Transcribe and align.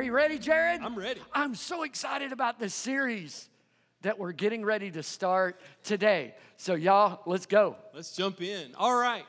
Are 0.00 0.02
you 0.02 0.12
ready, 0.12 0.38
Jerod? 0.38 0.80
I'm 0.80 0.96
ready. 0.96 1.20
I'm 1.30 1.54
so 1.54 1.82
excited 1.82 2.32
about 2.32 2.58
this 2.58 2.72
series 2.72 3.50
that 4.00 4.18
we're 4.18 4.32
getting 4.32 4.64
ready 4.64 4.90
to 4.92 5.02
start 5.02 5.60
today. 5.84 6.34
So, 6.56 6.74
y'all, 6.74 7.20
let's 7.26 7.44
go. 7.44 7.76
Let's 7.92 8.16
jump 8.16 8.40
in. 8.40 8.74
All 8.76 8.96
right. 8.96 9.26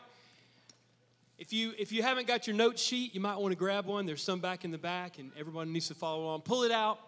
If 1.37 1.51
you 1.51 1.73
if 1.77 1.91
you 1.91 2.03
haven't 2.03 2.25
got 2.25 2.47
your 2.47 2.55
note 2.55 2.79
sheet, 2.79 3.13
you 3.13 3.19
might 3.19 3.35
want 3.35 3.51
to 3.51 3.57
grab 3.57 3.85
one. 3.85 4.05
There's 4.05 4.23
some 4.23 4.39
back 4.39 4.63
in 4.63 4.71
the 4.71 4.77
back, 4.77 5.19
and 5.19 5.33
everyone 5.37 5.73
needs 5.73 5.89
to 5.89 5.93
follow 5.93 6.23
along. 6.23 6.43
Pull 6.43 6.63
it 6.63 6.71
out 6.71 6.99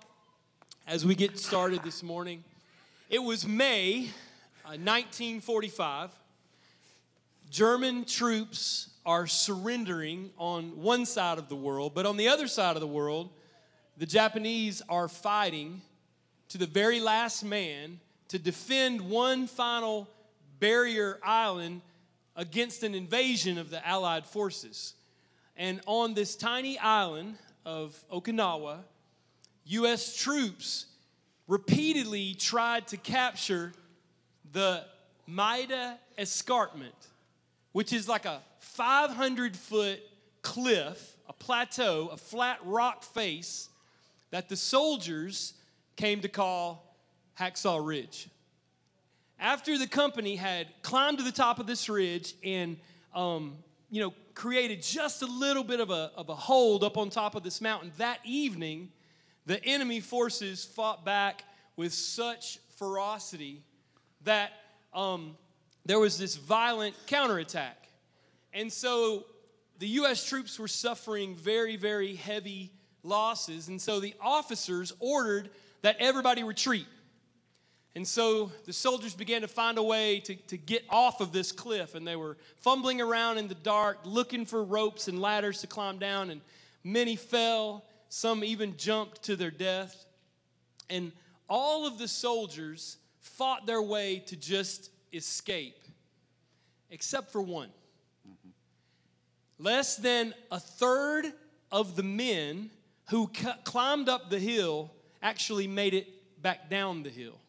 as 0.85 1.05
we 1.05 1.15
get 1.15 1.39
started 1.39 1.83
this 1.83 2.03
morning. 2.03 2.43
It 3.09 3.19
was 3.19 3.47
May 3.47 4.09
uh, 4.65 4.75
1945. 4.75 6.11
German 7.49 8.03
troops 8.03 8.89
are 9.05 9.25
surrendering 9.25 10.31
on 10.37 10.81
one 10.81 11.05
side 11.05 11.37
of 11.37 11.47
the 11.47 11.55
world, 11.55 11.93
but 11.95 12.05
on 12.05 12.17
the 12.17 12.27
other 12.27 12.49
side 12.49 12.75
of 12.75 12.81
the 12.81 12.87
world, 12.87 13.29
the 13.97 14.05
Japanese 14.05 14.81
are 14.89 15.07
fighting 15.07 15.81
to 16.49 16.57
the 16.57 16.65
very 16.65 16.99
last 16.99 17.43
man 17.43 17.99
to 18.29 18.39
defend 18.39 19.01
one 19.01 19.47
final 19.47 20.09
barrier 20.59 21.19
island 21.23 21.81
against 22.35 22.83
an 22.83 22.95
invasion 22.95 23.57
of 23.57 23.69
the 23.69 23.85
Allied 23.87 24.25
forces. 24.25 24.95
And 25.55 25.81
on 25.85 26.15
this 26.15 26.35
tiny 26.35 26.79
island 26.79 27.37
of 27.65 27.95
Okinawa, 28.11 28.79
U.S. 29.65 30.15
troops 30.15 30.87
repeatedly 31.47 32.33
tried 32.33 32.87
to 32.87 32.97
capture 32.97 33.73
the 34.51 34.83
Maeda 35.29 35.97
Escarpment, 36.17 36.95
which 37.71 37.93
is 37.93 38.07
like 38.07 38.25
a 38.25 38.41
500 38.59 39.55
foot 39.55 39.99
cliff, 40.41 41.17
a 41.29 41.33
plateau, 41.33 42.09
a 42.11 42.17
flat 42.17 42.59
rock 42.63 43.03
face 43.03 43.69
that 44.33 44.49
the 44.49 44.55
soldiers 44.55 45.53
came 45.95 46.19
to 46.19 46.27
call 46.27 46.97
Hacksaw 47.39 47.85
Ridge. 47.85 48.29
After 49.39 49.77
the 49.77 49.85
company 49.85 50.35
had 50.35 50.69
climbed 50.81 51.19
to 51.19 51.23
the 51.23 51.31
top 51.31 51.59
of 51.59 51.67
this 51.67 51.87
ridge 51.87 52.33
and, 52.43 52.77
um, 53.13 53.57
you 53.91 54.01
know, 54.01 54.11
created 54.33 54.81
just 54.81 55.21
a 55.21 55.27
little 55.27 55.63
bit 55.63 55.79
of 55.79 55.91
a, 55.91 56.09
of 56.15 56.29
a 56.29 56.35
hold 56.35 56.83
up 56.83 56.97
on 56.97 57.11
top 57.11 57.35
of 57.35 57.43
this 57.43 57.61
mountain, 57.61 57.91
that 57.99 58.21
evening, 58.23 58.91
the 59.45 59.63
enemy 59.63 59.99
forces 59.99 60.65
fought 60.65 61.05
back 61.05 61.43
with 61.75 61.93
such 61.93 62.57
ferocity 62.75 63.61
that 64.23 64.49
um, 64.95 65.37
there 65.85 65.99
was 65.99 66.17
this 66.17 66.37
violent 66.37 66.95
counterattack. 67.05 67.87
And 68.51 68.73
so 68.73 69.25
the 69.77 69.89
U.S. 69.89 70.27
troops 70.27 70.57
were 70.57 70.67
suffering 70.67 71.35
very, 71.35 71.75
very 71.75 72.15
heavy 72.15 72.71
losses. 73.03 73.67
And 73.67 73.81
so 73.81 73.99
the 73.99 74.15
officers 74.21 74.93
ordered 74.99 75.49
that 75.81 75.97
everybody 75.99 76.43
retreat. 76.43 76.87
And 77.95 78.07
so 78.07 78.51
the 78.65 78.73
soldiers 78.73 79.13
began 79.13 79.41
to 79.41 79.47
find 79.47 79.77
a 79.77 79.83
way 79.83 80.19
to, 80.21 80.35
to 80.35 80.57
get 80.57 80.83
off 80.89 81.21
of 81.21 81.31
this 81.31 81.51
cliff, 81.51 81.93
and 81.93 82.07
they 82.07 82.15
were 82.15 82.37
fumbling 82.57 83.01
around 83.01 83.37
in 83.37 83.47
the 83.47 83.55
dark, 83.55 83.99
looking 84.03 84.45
for 84.45 84.63
ropes 84.63 85.07
and 85.07 85.21
ladders 85.21 85.61
to 85.61 85.67
climb 85.67 85.99
down, 85.99 86.31
and 86.31 86.41
many 86.83 87.15
fell. 87.15 87.85
Some 88.09 88.43
even 88.43 88.77
jumped 88.77 89.23
to 89.23 89.35
their 89.35 89.51
death. 89.51 90.05
And 90.89 91.11
all 91.47 91.85
of 91.85 91.99
the 91.99 92.07
soldiers 92.07 92.97
fought 93.19 93.65
their 93.65 93.81
way 93.81 94.23
to 94.27 94.35
just 94.35 94.89
escape, 95.11 95.83
except 96.89 97.31
for 97.31 97.41
one. 97.41 97.69
Mm-hmm. 98.27 99.63
Less 99.63 99.97
than 99.97 100.33
a 100.51 100.59
third 100.59 101.25
of 101.71 101.95
the 101.95 102.03
men 102.03 102.69
who 103.13 103.29
climbed 103.63 104.09
up 104.09 104.31
the 104.31 104.39
hill 104.39 104.91
actually 105.21 105.67
made 105.67 105.93
it 105.93 106.41
back 106.41 106.67
down 106.67 107.03
the 107.03 107.11
hill. 107.11 107.39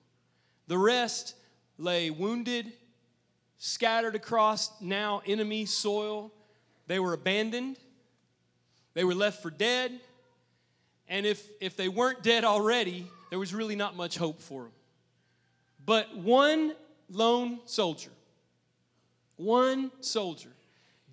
The 0.67 0.77
rest 0.77 1.35
lay 1.79 2.11
wounded, 2.11 2.71
scattered 3.57 4.15
across 4.15 4.79
now 4.83 5.23
enemy 5.25 5.65
soil. 5.65 6.31
They 6.87 6.99
were 6.99 7.15
abandoned, 7.15 7.79
they 8.93 9.05
were 9.05 9.15
left 9.15 9.41
for 9.43 9.49
dead. 9.49 9.99
And 11.09 11.25
if, 11.25 11.49
if 11.63 11.79
they 11.79 11.89
weren't 11.89 12.23
dead 12.23 12.45
already, 12.45 13.07
there 13.31 13.39
was 13.39 13.55
really 13.55 13.75
not 13.75 13.97
much 13.97 14.19
hope 14.19 14.43
for 14.43 14.65
them. 14.65 14.73
But 15.87 16.15
one 16.15 16.75
lone 17.11 17.61
soldier, 17.65 18.11
one 19.37 19.91
soldier, 20.01 20.51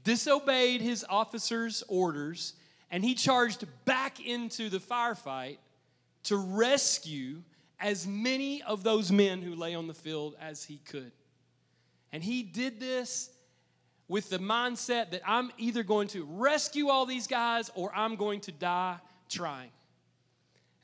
disobeyed 0.04 0.82
his 0.82 1.06
officer's 1.08 1.86
orders 1.88 2.56
and 2.92 3.04
he 3.04 3.16
charged 3.16 3.66
back 3.86 4.20
into 4.26 4.70
the 4.70 4.80
firefight 4.80 5.58
to 6.24 6.38
rescue 6.38 7.42
as 7.80 8.06
many 8.06 8.62
of 8.62 8.84
those 8.84 9.12
men 9.12 9.42
who 9.42 9.56
lay 9.56 9.74
on 9.74 9.88
the 9.88 9.94
field 9.94 10.36
as 10.40 10.64
he 10.64 10.78
could. 10.86 11.12
And 12.12 12.24
he 12.24 12.44
did 12.44 12.80
this 12.80 13.32
with 14.08 14.30
the 14.30 14.38
mindset 14.38 15.12
that 15.12 15.22
I'm 15.26 15.52
either 15.58 15.84
going 15.84 16.10
to 16.10 16.28
rescue 16.30 16.90
all 16.90 17.06
these 17.06 17.28
guys 17.28 17.72
or 17.74 17.92
I'm 17.96 18.18
going 18.18 18.42
to 18.42 18.52
die 18.52 18.98
trying. 19.30 19.72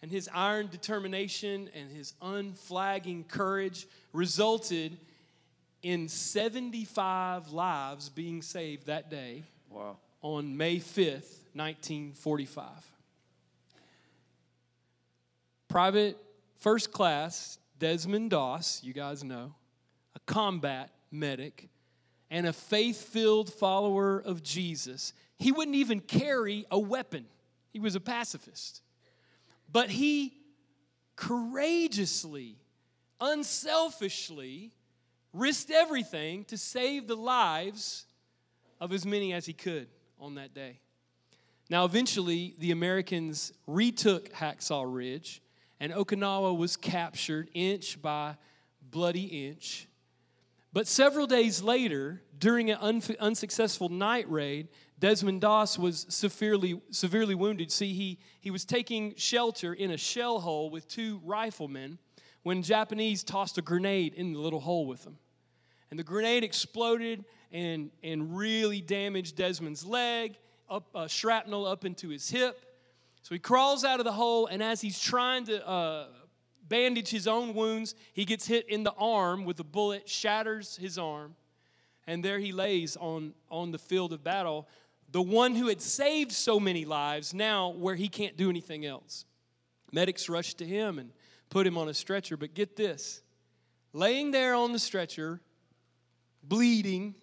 And 0.01 0.09
his 0.09 0.29
iron 0.33 0.67
determination 0.67 1.69
and 1.75 1.91
his 1.91 2.13
unflagging 2.21 3.25
courage 3.25 3.85
resulted 4.13 4.97
in 5.83 6.07
75 6.07 7.51
lives 7.51 8.09
being 8.09 8.41
saved 8.41 8.87
that 8.87 9.09
day 9.09 9.43
wow. 9.69 9.97
on 10.21 10.55
May 10.55 10.77
5th, 10.77 11.33
1945. 11.57 12.65
Private 15.67 16.17
First 16.59 16.91
Class 16.91 17.59
Desmond 17.79 18.31
Doss, 18.31 18.83
you 18.83 18.93
guys 18.93 19.23
know, 19.23 19.53
a 20.15 20.19
combat 20.31 20.91
medic 21.11 21.69
and 22.29 22.47
a 22.47 22.53
faith 22.53 23.01
filled 23.09 23.51
follower 23.51 24.19
of 24.19 24.43
Jesus. 24.43 25.13
He 25.37 25.51
wouldn't 25.51 25.75
even 25.75 25.99
carry 25.99 26.65
a 26.71 26.79
weapon, 26.79 27.25
he 27.71 27.79
was 27.79 27.95
a 27.95 27.99
pacifist. 27.99 28.81
But 29.71 29.89
he 29.89 30.33
courageously, 31.15 32.55
unselfishly 33.19 34.71
risked 35.33 35.71
everything 35.71 36.45
to 36.45 36.57
save 36.57 37.07
the 37.07 37.15
lives 37.15 38.05
of 38.79 38.93
as 38.93 39.05
many 39.05 39.33
as 39.33 39.45
he 39.45 39.53
could 39.53 39.87
on 40.19 40.35
that 40.35 40.53
day. 40.53 40.79
Now, 41.69 41.83
eventually, 41.85 42.55
the 42.59 42.71
Americans 42.71 43.51
retook 43.65 44.31
Hacksaw 44.33 44.85
Ridge 44.87 45.41
and 45.79 45.91
Okinawa 45.91 46.57
was 46.57 46.77
captured 46.77 47.49
inch 47.53 48.01
by 48.01 48.35
bloody 48.81 49.47
inch. 49.47 49.87
But 50.73 50.87
several 50.87 51.27
days 51.27 51.61
later, 51.61 52.21
during 52.37 52.71
an 52.71 52.77
un- 52.79 53.01
unsuccessful 53.19 53.89
night 53.89 54.29
raid, 54.29 54.69
Desmond 54.99 55.41
Doss 55.41 55.77
was 55.77 56.05
severely, 56.09 56.81
severely 56.89 57.35
wounded. 57.35 57.71
See, 57.71 57.93
he, 57.93 58.19
he 58.39 58.49
was 58.49 58.65
taking 58.65 59.13
shelter 59.15 59.73
in 59.73 59.91
a 59.91 59.97
shell 59.97 60.39
hole 60.39 60.69
with 60.69 60.87
two 60.87 61.21
riflemen 61.23 61.99
when 62.43 62.63
Japanese 62.63 63.23
tossed 63.23 63.57
a 63.57 63.61
grenade 63.61 64.13
in 64.13 64.33
the 64.33 64.39
little 64.39 64.59
hole 64.59 64.87
with 64.87 65.03
them. 65.03 65.17
And 65.89 65.99
the 65.99 66.03
grenade 66.03 66.43
exploded 66.43 67.25
and, 67.51 67.91
and 68.03 68.37
really 68.37 68.81
damaged 68.81 69.35
Desmond's 69.35 69.85
leg, 69.85 70.37
up, 70.69 70.89
uh, 70.93 71.07
shrapnel 71.07 71.65
up 71.65 71.85
into 71.85 72.09
his 72.09 72.29
hip. 72.29 72.63
So 73.21 73.35
he 73.35 73.39
crawls 73.39 73.83
out 73.83 73.99
of 73.99 74.05
the 74.05 74.11
hole, 74.11 74.47
and 74.47 74.63
as 74.63 74.81
he's 74.81 74.99
trying 74.99 75.45
to 75.45 75.67
uh, 75.67 76.05
bandage 76.67 77.09
his 77.09 77.27
own 77.27 77.53
wounds, 77.53 77.95
he 78.13 78.25
gets 78.25 78.47
hit 78.47 78.69
in 78.69 78.83
the 78.83 78.93
arm 78.93 79.45
with 79.45 79.59
a 79.59 79.63
bullet, 79.63 80.07
shatters 80.07 80.77
his 80.77 80.97
arm, 80.97 81.35
and 82.05 82.23
there 82.23 82.39
he 82.39 82.51
lays 82.51 82.95
on, 82.97 83.33
on 83.49 83.71
the 83.71 83.77
field 83.77 84.13
of 84.13 84.23
battle. 84.23 84.67
The 85.11 85.21
one 85.21 85.55
who 85.55 85.67
had 85.67 85.81
saved 85.81 86.31
so 86.31 86.59
many 86.59 86.85
lives, 86.85 87.33
now 87.33 87.69
where 87.69 87.95
he 87.95 88.07
can't 88.07 88.37
do 88.37 88.49
anything 88.49 88.85
else. 88.85 89.25
Medics 89.91 90.29
rush 90.29 90.53
to 90.55 90.65
him 90.65 90.99
and 90.99 91.11
put 91.49 91.65
him 91.65 91.77
on 91.77 91.89
a 91.89 91.93
stretcher, 91.93 92.37
but 92.37 92.53
get 92.53 92.75
this 92.75 93.21
laying 93.93 94.31
there 94.31 94.53
on 94.53 94.73
the 94.73 94.79
stretcher, 94.79 95.41
bleeding, 96.43 97.15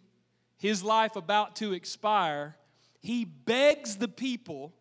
his 0.57 0.83
life 0.83 1.15
about 1.15 1.57
to 1.57 1.73
expire, 1.73 2.57
he 3.05 3.27
begs 3.27 3.97
the 3.97 4.09
people 4.09 4.73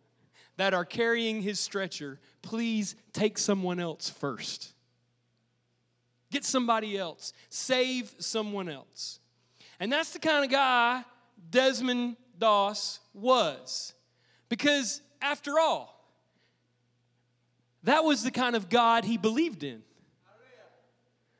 that 0.55 0.73
are 0.73 0.85
carrying 0.85 1.41
his 1.41 1.59
stretcher, 1.59 2.21
please 2.41 2.95
take 3.11 3.37
someone 3.37 3.81
else 3.81 4.09
first. 4.09 4.71
Get 6.31 6.45
somebody 6.45 6.97
else. 6.97 7.33
Save 7.49 8.15
someone 8.19 8.69
else. 8.69 9.19
And 9.77 9.91
that's 9.91 10.13
the 10.13 10.19
kind 10.19 10.45
of 10.45 10.49
guy 10.49 11.03
Desmond 11.51 12.15
Doss 12.39 13.01
was. 13.13 13.93
Because 14.47 15.01
after 15.21 15.59
all, 15.59 15.93
that 17.83 18.05
was 18.05 18.23
the 18.23 18.31
kind 18.31 18.55
of 18.55 18.69
God 18.69 19.03
he 19.03 19.17
believed 19.17 19.65
in. 19.65 19.83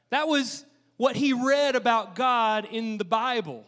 That 0.09 0.27
was 0.27 0.65
what 0.97 1.15
he 1.15 1.31
read 1.31 1.77
about 1.77 2.15
God 2.15 2.68
in 2.69 2.97
the 2.97 3.06
Bible. 3.06 3.63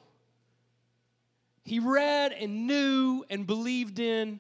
He 1.66 1.80
read 1.80 2.32
and 2.32 2.68
knew 2.68 3.26
and 3.30 3.46
believed 3.46 4.00
in 4.00 4.40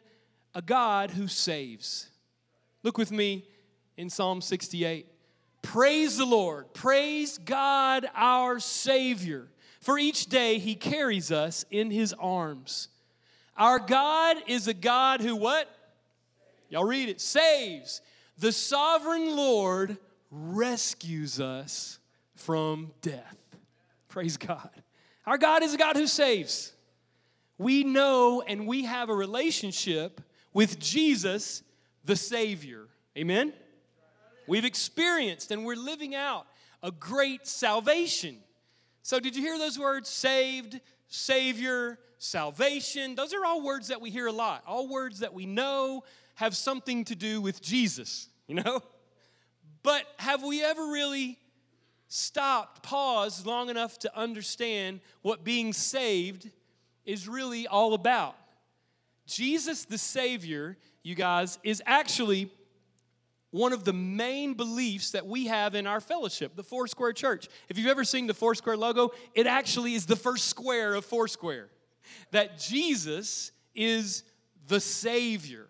a 0.54 0.62
God 0.62 1.12
who 1.12 1.27
saves. 1.27 2.07
Look 2.83 3.00
with 3.00 3.12
me 3.12 3.45
in 3.98 4.12
Psalm 4.12 4.42
68. 4.42 5.07
Praise 5.63 6.18
the 6.18 6.25
Lord. 6.25 6.72
Praise 6.75 7.39
God 7.39 8.06
our 8.13 8.60
Savior. 8.60 9.48
For 9.81 9.98
each 9.98 10.27
day 10.27 10.60
he 10.60 10.75
carries 10.75 11.31
us 11.31 11.66
in 11.72 11.89
his 11.89 12.13
arms. 12.13 12.89
Our 13.57 13.80
God 13.80 14.38
is 14.45 14.68
a 14.68 14.74
God 14.74 15.21
who 15.21 15.36
what? 15.36 15.68
Y'all 16.69 16.86
read 16.86 17.10
it. 17.10 17.19
Saves. 17.19 18.01
The 18.38 18.51
sovereign 18.51 19.36
Lord 19.36 19.98
rescues 20.30 21.39
us 21.39 21.98
from 22.36 22.92
death. 23.01 23.38
Praise 24.10 24.38
God. 24.38 24.69
Our 25.25 25.39
God 25.39 25.63
is 25.63 25.74
a 25.74 25.78
God 25.78 25.95
who 25.95 26.06
saves. 26.06 26.71
We 27.57 27.84
know 27.84 28.42
and 28.42 28.68
we 28.68 28.86
have 28.86 29.10
a 29.10 29.16
relationship 29.16 30.22
with 30.54 30.80
Jesus, 30.80 31.63
the 32.04 32.16
Savior. 32.16 32.88
Amen? 33.18 33.54
We've 34.48 34.66
experienced 34.66 35.52
and 35.52 35.66
we're 35.66 35.75
living 35.75 36.16
out 36.16 36.48
a 36.84 36.92
great 36.92 37.48
salvation. 37.48 38.38
So, 39.02 39.19
did 39.19 39.36
you 39.36 39.42
hear 39.42 39.57
those 39.57 39.80
words? 39.80 40.10
Saved, 40.10 40.80
Savior, 41.07 42.00
salvation. 42.18 43.16
Those 43.16 43.34
are 43.34 43.46
all 43.46 43.63
words 43.63 43.88
that 43.88 44.02
we 44.02 44.10
hear 44.10 44.28
a 44.28 44.31
lot. 44.31 44.63
All 44.68 44.88
words 44.88 45.19
that 45.19 45.34
we 45.34 45.46
know 45.46 46.04
have 46.36 46.56
something 46.56 47.06
to 47.06 47.16
do 47.16 47.42
with 47.42 47.62
Jesus, 47.62 48.30
you 48.48 48.56
know? 48.56 48.81
But 49.84 50.06
have 50.18 50.44
we 50.44 50.63
ever 50.63 50.81
really 50.88 51.38
stopped, 52.07 52.84
paused 52.84 53.46
long 53.46 53.69
enough 53.69 54.00
to 54.00 54.18
understand 54.18 55.02
what 55.22 55.44
being 55.44 55.74
saved 55.74 56.52
is 57.06 57.28
really 57.28 57.68
all 57.68 57.94
about? 57.94 58.36
Jesus 59.28 59.86
the 59.86 59.98
Savior, 59.98 60.78
you 61.04 61.16
guys, 61.16 61.57
is 61.63 61.81
actually 61.86 62.52
one 63.52 63.72
of 63.72 63.86
the 63.86 63.94
main 63.94 64.54
beliefs 64.54 65.12
that 65.12 65.25
we 65.25 65.48
have 65.48 65.75
in 65.75 65.88
our 65.88 66.02
fellowship, 66.02 66.56
the 66.56 66.63
Foursquare 66.63 67.13
Church. 67.13 67.48
If 67.69 67.78
you've 67.78 67.88
ever 67.88 68.04
seen 68.04 68.28
the 68.28 68.34
Foursquare 68.34 68.75
logo, 68.75 69.12
it 69.34 69.48
actually 69.48 69.94
is 69.94 70.06
the 70.06 70.18
first 70.18 70.48
square 70.48 70.94
of 70.94 71.06
Foursquare. 71.06 71.69
That 72.31 72.60
Jesus 72.60 73.52
is 73.74 74.24
the 74.68 74.80
Savior. 74.80 75.68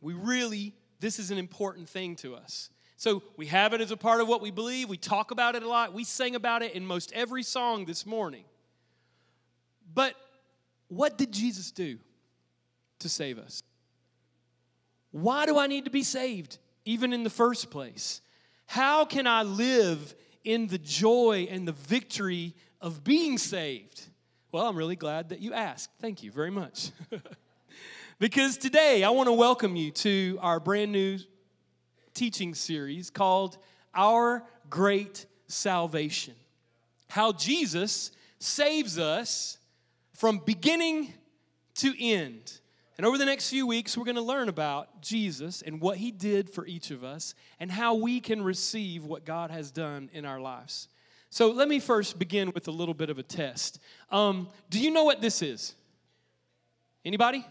We 0.00 0.12
really, 0.12 0.74
this 1.00 1.18
is 1.18 1.30
an 1.30 1.38
important 1.38 1.88
thing 1.88 2.16
to 2.16 2.34
us. 2.34 2.68
So 2.96 3.22
we 3.36 3.46
have 3.46 3.72
it 3.72 3.80
as 3.80 3.90
a 3.90 3.96
part 3.96 4.20
of 4.20 4.28
what 4.28 4.40
we 4.40 4.50
believe. 4.50 4.88
We 4.88 4.96
talk 4.96 5.30
about 5.30 5.54
it 5.54 5.62
a 5.62 5.68
lot. 5.68 5.94
We 5.94 6.04
sing 6.04 6.34
about 6.34 6.62
it 6.62 6.74
in 6.74 6.86
most 6.86 7.12
every 7.12 7.42
song 7.42 7.86
this 7.86 8.04
morning. 8.04 8.44
But 9.94 10.14
what 10.94 11.18
did 11.18 11.32
Jesus 11.32 11.70
do 11.70 11.98
to 13.00 13.08
save 13.08 13.38
us? 13.38 13.62
Why 15.10 15.46
do 15.46 15.58
I 15.58 15.66
need 15.66 15.84
to 15.84 15.90
be 15.90 16.02
saved, 16.02 16.58
even 16.84 17.12
in 17.12 17.24
the 17.24 17.30
first 17.30 17.70
place? 17.70 18.20
How 18.66 19.04
can 19.04 19.26
I 19.26 19.42
live 19.42 20.14
in 20.44 20.66
the 20.66 20.78
joy 20.78 21.46
and 21.50 21.66
the 21.66 21.72
victory 21.72 22.54
of 22.80 23.04
being 23.04 23.38
saved? 23.38 24.02
Well, 24.52 24.66
I'm 24.68 24.76
really 24.76 24.96
glad 24.96 25.30
that 25.30 25.40
you 25.40 25.52
asked. 25.52 25.90
Thank 26.00 26.22
you 26.22 26.30
very 26.30 26.50
much. 26.50 26.90
because 28.18 28.56
today 28.56 29.04
I 29.04 29.10
want 29.10 29.28
to 29.28 29.32
welcome 29.32 29.76
you 29.76 29.90
to 29.90 30.38
our 30.40 30.60
brand 30.60 30.92
new 30.92 31.18
teaching 32.14 32.54
series 32.54 33.10
called 33.10 33.58
Our 33.94 34.44
Great 34.70 35.26
Salvation. 35.48 36.34
How 37.08 37.32
Jesus 37.32 38.12
saves 38.38 38.98
us 38.98 39.58
from 40.14 40.38
beginning 40.38 41.12
to 41.76 41.92
end. 42.00 42.60
And 42.96 43.04
over 43.04 43.18
the 43.18 43.24
next 43.24 43.50
few 43.50 43.66
weeks, 43.66 43.96
we're 43.96 44.04
going 44.04 44.14
to 44.14 44.22
learn 44.22 44.48
about 44.48 45.02
Jesus 45.02 45.62
and 45.62 45.80
what 45.80 45.98
he 45.98 46.12
did 46.12 46.48
for 46.48 46.64
each 46.66 46.92
of 46.92 47.02
us 47.02 47.34
and 47.58 47.70
how 47.70 47.94
we 47.94 48.20
can 48.20 48.42
receive 48.42 49.04
what 49.04 49.24
God 49.24 49.50
has 49.50 49.72
done 49.72 50.08
in 50.12 50.24
our 50.24 50.40
lives. 50.40 50.88
So 51.30 51.50
let 51.50 51.68
me 51.68 51.80
first 51.80 52.16
begin 52.20 52.52
with 52.54 52.68
a 52.68 52.70
little 52.70 52.94
bit 52.94 53.10
of 53.10 53.18
a 53.18 53.24
test. 53.24 53.80
Um, 54.12 54.48
do 54.70 54.80
you 54.80 54.92
know 54.92 55.02
what 55.02 55.20
this 55.20 55.42
is? 55.42 55.74
Anybody? 57.04 57.44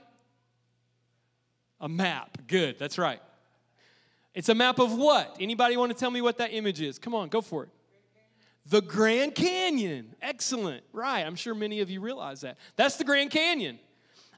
A 1.82 1.90
map. 1.90 2.38
Good, 2.48 2.80
that's 2.80 2.98
right. 2.98 3.20
It's 4.34 4.48
a 4.48 4.56
map 4.56 4.80
of 4.80 4.98
what? 4.98 5.36
Anybody 5.42 5.76
want 5.76 5.92
to 5.92 5.98
tell 5.98 6.10
me 6.10 6.22
what 6.22 6.38
that 6.38 6.54
image 6.54 6.80
is? 6.80 6.98
Come 6.98 7.14
on, 7.14 7.28
go 7.28 7.42
for 7.42 7.64
it. 7.64 7.70
The 8.66 8.82
Grand 8.82 9.36
Canyon. 9.36 10.16
Excellent. 10.22 10.84
Right. 10.94 11.22
I'm 11.22 11.36
sure 11.36 11.54
many 11.54 11.82
of 11.82 11.90
you 11.90 12.02
realize 12.02 12.42
that. 12.42 12.58
That's 12.76 12.96
the 12.96 13.04
Grand 13.04 13.32
Canyon. 13.32 13.80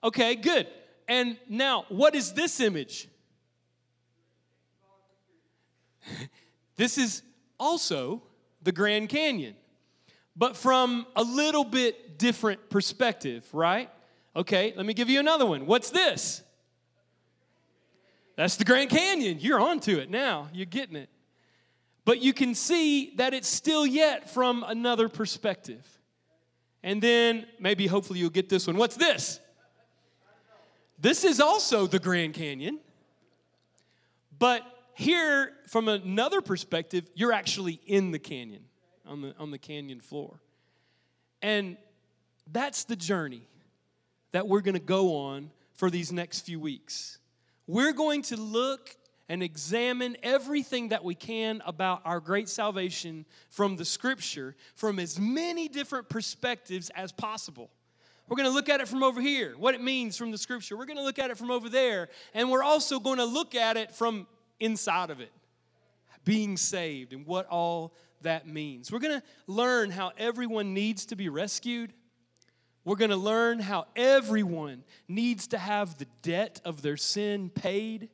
Okay, 0.03 0.35
good. 0.35 0.67
And 1.07 1.37
now, 1.47 1.85
what 1.89 2.15
is 2.15 2.33
this 2.33 2.59
image? 2.59 3.07
this 6.75 6.97
is 6.97 7.21
also 7.59 8.23
the 8.61 8.71
Grand 8.71 9.09
Canyon, 9.09 9.55
but 10.35 10.57
from 10.57 11.05
a 11.15 11.23
little 11.23 11.63
bit 11.63 12.17
different 12.17 12.69
perspective, 12.69 13.47
right? 13.53 13.89
Okay, 14.35 14.73
let 14.75 14.85
me 14.85 14.93
give 14.93 15.09
you 15.09 15.19
another 15.19 15.45
one. 15.45 15.65
What's 15.65 15.91
this? 15.91 16.41
That's 18.35 18.57
the 18.57 18.65
Grand 18.65 18.89
Canyon. 18.89 19.37
You're 19.39 19.61
onto 19.61 19.97
it 19.97 20.09
now. 20.09 20.49
You're 20.53 20.65
getting 20.65 20.95
it. 20.97 21.09
But 22.05 22.21
you 22.21 22.33
can 22.33 22.53
see 22.53 23.15
that 23.15 23.33
it's 23.33 23.47
still 23.47 23.85
yet 23.85 24.29
from 24.29 24.63
another 24.65 25.09
perspective. 25.09 25.83
And 26.83 27.01
then 27.01 27.47
maybe, 27.59 27.87
hopefully, 27.87 28.19
you'll 28.19 28.29
get 28.29 28.47
this 28.47 28.67
one. 28.67 28.77
What's 28.77 28.95
this? 28.95 29.39
This 30.99 31.25
is 31.25 31.41
also 31.41 31.87
the 31.87 31.99
Grand 31.99 32.35
Canyon. 32.35 32.79
But 34.37 34.61
here, 34.93 35.51
from 35.67 35.87
another 35.87 36.41
perspective, 36.41 37.09
you're 37.15 37.33
actually 37.33 37.81
in 37.85 38.11
the 38.11 38.19
canyon, 38.19 38.65
on 39.05 39.21
the, 39.21 39.35
on 39.39 39.49
the 39.49 39.57
canyon 39.57 39.99
floor. 39.99 40.39
And 41.41 41.75
that's 42.51 42.83
the 42.83 42.95
journey 42.95 43.47
that 44.31 44.47
we're 44.47 44.61
going 44.61 44.75
to 44.75 44.79
go 44.79 45.17
on 45.17 45.49
for 45.73 45.89
these 45.89 46.11
next 46.11 46.41
few 46.41 46.59
weeks. 46.59 47.17
We're 47.67 47.93
going 47.93 48.21
to 48.23 48.37
look 48.37 48.95
and 49.27 49.41
examine 49.41 50.15
everything 50.21 50.89
that 50.89 51.03
we 51.03 51.15
can 51.15 51.61
about 51.65 52.01
our 52.05 52.19
great 52.19 52.47
salvation 52.47 53.25
from 53.49 53.75
the 53.75 53.85
scripture 53.85 54.55
from 54.75 54.99
as 54.99 55.19
many 55.19 55.67
different 55.67 56.09
perspectives 56.09 56.91
as 56.91 57.11
possible. 57.11 57.69
We're 58.27 58.37
going 58.37 58.49
to 58.49 58.53
look 58.53 58.69
at 58.69 58.81
it 58.81 58.87
from 58.87 59.03
over 59.03 59.21
here, 59.21 59.53
what 59.57 59.75
it 59.75 59.81
means 59.81 60.17
from 60.17 60.31
the 60.31 60.37
scripture. 60.37 60.77
We're 60.77 60.85
going 60.85 60.97
to 60.97 61.03
look 61.03 61.19
at 61.19 61.29
it 61.29 61.37
from 61.37 61.51
over 61.51 61.69
there, 61.69 62.09
and 62.33 62.49
we're 62.49 62.63
also 62.63 62.99
going 62.99 63.19
to 63.19 63.25
look 63.25 63.53
at 63.55 63.77
it 63.77 63.91
from 63.91 64.27
inside 64.59 65.09
of 65.09 65.19
it, 65.19 65.31
being 66.23 66.57
saved 66.57 67.13
and 67.13 67.25
what 67.25 67.47
all 67.47 67.93
that 68.21 68.47
means. 68.47 68.91
We're 68.91 68.99
going 68.99 69.19
to 69.19 69.27
learn 69.47 69.91
how 69.91 70.11
everyone 70.17 70.73
needs 70.73 71.05
to 71.07 71.15
be 71.15 71.29
rescued. 71.29 71.93
We're 72.83 72.95
going 72.95 73.11
to 73.11 73.17
learn 73.17 73.59
how 73.59 73.85
everyone 73.95 74.83
needs 75.07 75.47
to 75.47 75.57
have 75.57 75.97
the 75.97 76.07
debt 76.21 76.61
of 76.65 76.81
their 76.81 76.97
sin 76.97 77.49
paid. 77.49 78.09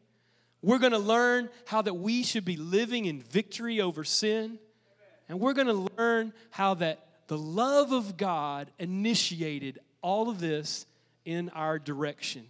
We're 0.62 0.80
going 0.80 0.92
to 0.92 1.00
learn 1.00 1.50
how 1.66 1.82
that 1.82 1.96
we 1.96 2.24
should 2.24 2.46
be 2.46 2.58
living 2.58 3.06
in 3.06 3.22
victory 3.22 3.82
over 3.82 4.04
sin. 4.04 4.60
And 5.28 5.40
we're 5.40 5.54
going 5.54 5.68
to 5.68 5.88
learn 5.98 6.34
how 6.50 6.76
that 6.76 7.08
the 7.28 7.38
love 7.38 7.92
of 7.92 8.18
God 8.18 8.70
initiated 8.78 9.80
all 10.02 10.30
of 10.30 10.40
this 10.40 10.86
in 11.26 11.50
our 11.50 11.80
direction. 11.80 12.46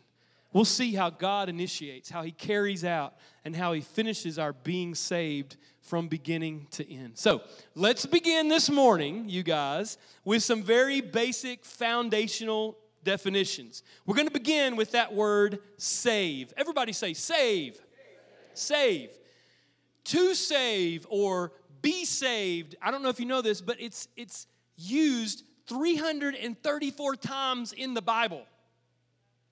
We'll 0.53 0.65
see 0.65 0.93
how 0.93 1.09
God 1.09 1.47
initiates, 1.47 2.09
how 2.09 2.23
He 2.23 2.31
carries 2.31 2.83
out, 2.83 3.15
and 3.45 3.55
how 3.55 3.73
He 3.73 3.81
finishes 3.81 4.37
our 4.37 4.51
being 4.51 4.95
saved 4.95 5.55
from 5.81 6.07
beginning 6.07 6.67
to 6.71 6.91
end. 6.91 7.17
So 7.17 7.41
let's 7.75 8.05
begin 8.05 8.49
this 8.49 8.69
morning, 8.69 9.29
you 9.29 9.43
guys, 9.43 9.97
with 10.25 10.43
some 10.43 10.63
very 10.63 10.99
basic 10.99 11.63
foundational 11.63 12.77
definitions. 13.03 13.83
We're 14.05 14.15
going 14.15 14.27
to 14.27 14.33
begin 14.33 14.75
with 14.75 14.91
that 14.91 15.13
word 15.13 15.59
save. 15.77 16.53
Everybody 16.57 16.91
say 16.93 17.13
save. 17.13 17.79
Save. 18.57 19.09
To 20.05 20.33
save 20.33 21.05
or 21.09 21.51
be 21.81 22.05
saved. 22.05 22.75
I 22.81 22.91
don't 22.91 23.03
know 23.03 23.09
if 23.09 23.19
you 23.19 23.25
know 23.25 23.41
this, 23.41 23.61
but 23.61 23.79
it's 23.79 24.07
it's 24.15 24.47
used 24.77 25.43
334 25.67 27.15
times 27.15 27.73
in 27.73 27.93
the 27.93 28.01
Bible. 28.01 28.43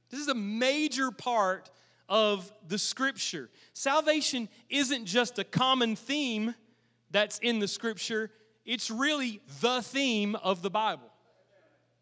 This 0.10 0.20
is 0.20 0.27
a 0.27 0.36
major 0.36 1.12
part 1.12 1.70
of 2.08 2.51
the 2.68 2.77
scripture. 2.77 3.50
Salvation 3.74 4.50
isn't 4.70 5.06
just 5.06 5.38
a 5.38 5.44
common 5.44 5.96
theme 5.96 6.56
that's 7.12 7.38
in 7.39 7.60
the 7.60 7.68
scripture, 7.68 8.32
it's 8.65 8.91
really 8.91 9.41
the 9.62 9.82
theme 9.82 10.36
of 10.36 10.62
the 10.62 10.70
Bible. 10.70 11.08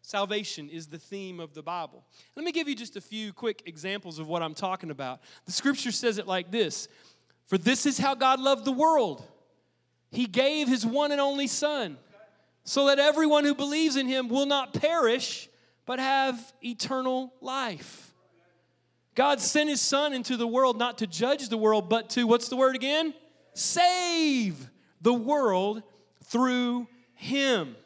Salvation 0.08 0.70
is 0.70 0.86
the 0.86 0.96
theme 0.96 1.38
of 1.38 1.52
the 1.52 1.62
Bible. 1.62 2.02
Let 2.34 2.42
me 2.42 2.50
give 2.50 2.66
you 2.66 2.74
just 2.74 2.96
a 2.96 3.00
few 3.02 3.30
quick 3.30 3.64
examples 3.66 4.18
of 4.18 4.26
what 4.26 4.42
I'm 4.42 4.54
talking 4.54 4.90
about. 4.90 5.20
The 5.44 5.52
scripture 5.52 5.92
says 5.92 6.16
it 6.16 6.26
like 6.26 6.50
this 6.50 6.88
For 7.44 7.58
this 7.58 7.84
is 7.84 7.98
how 7.98 8.14
God 8.14 8.40
loved 8.40 8.64
the 8.64 8.72
world. 8.72 9.22
He 10.10 10.24
gave 10.24 10.66
his 10.66 10.86
one 10.86 11.12
and 11.12 11.20
only 11.20 11.46
Son 11.46 11.98
so 12.64 12.86
that 12.86 12.98
everyone 12.98 13.44
who 13.44 13.54
believes 13.54 13.96
in 13.96 14.06
him 14.06 14.30
will 14.30 14.46
not 14.46 14.72
perish, 14.72 15.46
but 15.84 15.98
have 15.98 16.54
eternal 16.64 17.34
life. 17.42 18.14
God 19.14 19.40
sent 19.40 19.68
his 19.68 19.82
son 19.82 20.14
into 20.14 20.38
the 20.38 20.46
world 20.46 20.78
not 20.78 20.96
to 20.98 21.06
judge 21.06 21.50
the 21.50 21.58
world, 21.58 21.90
but 21.90 22.08
to, 22.10 22.26
what's 22.26 22.48
the 22.48 22.56
word 22.56 22.76
again? 22.76 23.12
Save 23.52 24.70
the 25.02 25.12
world 25.12 25.82
through 26.24 26.88
him. 27.12 27.76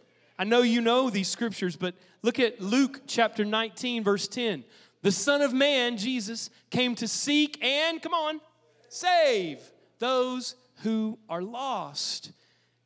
I 0.43 0.45
know 0.45 0.63
you 0.63 0.81
know 0.81 1.09
these 1.09 1.29
scriptures, 1.29 1.77
but 1.77 1.95
look 2.23 2.41
at 2.41 2.61
Luke 2.61 3.03
chapter 3.07 3.45
19, 3.45 4.03
verse 4.03 4.27
10. 4.27 4.65
The 5.03 5.13
Son 5.13 5.41
of 5.41 5.53
Man, 5.53 5.97
Jesus, 5.97 6.51
came 6.69 6.97
to 6.97 7.07
seek 7.07 7.63
and, 7.63 8.03
come 8.03 8.13
on, 8.13 8.41
save 8.89 9.61
those 10.01 10.57
who 10.83 11.17
are 11.29 11.43
lost. 11.43 12.33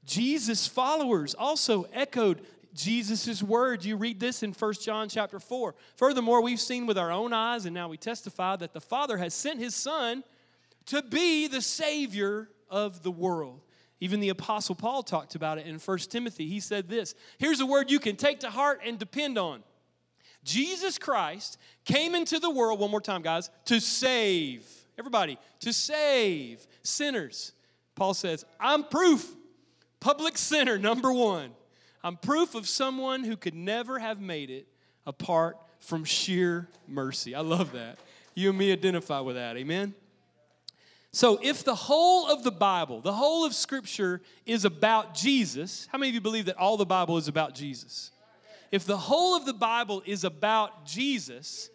Jesus' 0.05 0.67
followers 0.67 1.33
also 1.33 1.87
echoed 1.95 2.43
Jesus' 2.75 3.43
words. 3.43 3.87
You 3.87 3.97
read 3.97 4.21
this 4.21 4.43
in 4.43 4.53
1 4.53 4.75
John 4.83 5.09
chapter 5.09 5.41
4. 5.41 5.75
Furthermore, 5.97 6.43
we've 6.43 6.61
seen 6.61 6.85
with 6.85 6.99
our 6.99 7.11
own 7.11 7.33
eyes, 7.33 7.65
and 7.65 7.73
now 7.73 7.89
we 7.89 7.97
testify 7.97 8.57
that 8.57 8.75
the 8.75 8.83
Father 8.83 9.17
has 9.17 9.33
sent 9.33 9.61
his 9.61 9.75
Son 9.75 10.25
to 10.85 11.01
be 11.01 11.47
the 11.47 11.63
Savior 11.63 12.51
of 12.69 13.03
the 13.03 13.11
world. 13.11 13.63
Even 14.01 14.21
the 14.21 14.29
Apostle 14.29 14.75
Paul 14.75 15.03
talked 15.03 15.35
about 15.35 15.59
it 15.59 15.67
in 15.67 15.79
1 15.79 15.99
Timothy. 15.99 16.47
He 16.49 16.61
said 16.61 16.89
this 16.89 17.15
Here's 17.39 17.61
a 17.61 17.67
word 17.67 17.91
you 17.91 17.99
can 17.99 18.17
take 18.17 18.41
to 18.41 18.51
heart 18.51 18.81
and 18.85 18.99
depend 18.99 19.39
on. 19.39 19.63
Jesus 20.45 20.97
Christ 20.97 21.59
came 21.85 22.15
into 22.15 22.39
the 22.39 22.51
world, 22.51 22.79
one 22.79 22.91
more 22.91 23.01
time, 23.01 23.23
guys, 23.23 23.51
to 23.65 23.81
save. 23.81 24.65
Everybody, 24.99 25.39
to 25.61 25.73
save 25.73 26.67
sinners. 26.83 27.53
Paul 27.97 28.15
says, 28.15 28.45
I'm 28.61 28.85
proof. 28.85 29.35
Public 29.99 30.39
sinner, 30.39 30.79
number 30.79 31.13
one. 31.13 31.51
I'm 32.05 32.17
proof 32.17 32.55
of 32.55 32.69
someone 32.69 33.25
who 33.25 33.37
could 33.37 33.55
never 33.55 33.99
have 33.99 34.21
made 34.21 34.51
it 34.51 34.69
apart 35.05 35.57
from 35.81 36.05
sheer 36.05 36.69
mercy. 36.87 37.35
I 37.35 37.41
love 37.41 37.73
that. 37.73 37.99
You 38.35 38.51
and 38.51 38.59
me 38.59 38.73
identify 38.73 39.21
with 39.21 39.37
that. 39.37 39.57
Amen. 39.57 39.95
So, 41.17 41.41
if 41.43 41.65
the 41.65 41.75
whole 41.75 42.31
of 42.31 42.43
the 42.43 42.51
Bible, 42.51 43.01
the 43.01 43.15
whole 43.15 43.47
of 43.47 43.55
Scripture 43.55 44.21
is 44.45 44.67
about 44.67 45.15
Jesus, 45.15 45.89
how 45.91 45.97
many 45.97 46.11
of 46.11 46.15
you 46.15 46.21
believe 46.21 46.45
that 46.45 46.59
all 46.59 46.77
the 46.77 46.85
Bible 46.85 47.17
is 47.17 47.27
about 47.27 47.55
Jesus? 47.55 48.11
If 48.71 48.85
the 48.85 48.99
whole 48.99 49.35
of 49.35 49.47
the 49.47 49.55
Bible 49.55 50.03
is 50.05 50.25
about 50.25 50.85
Jesus, 50.85 51.71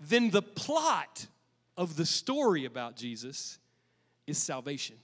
then 0.00 0.30
the 0.30 0.40
plot 0.40 1.26
of 1.76 1.96
the 1.96 2.06
story 2.06 2.64
about 2.64 2.96
Jesus 2.96 3.58
is 4.26 4.38
salvation. 4.38 4.96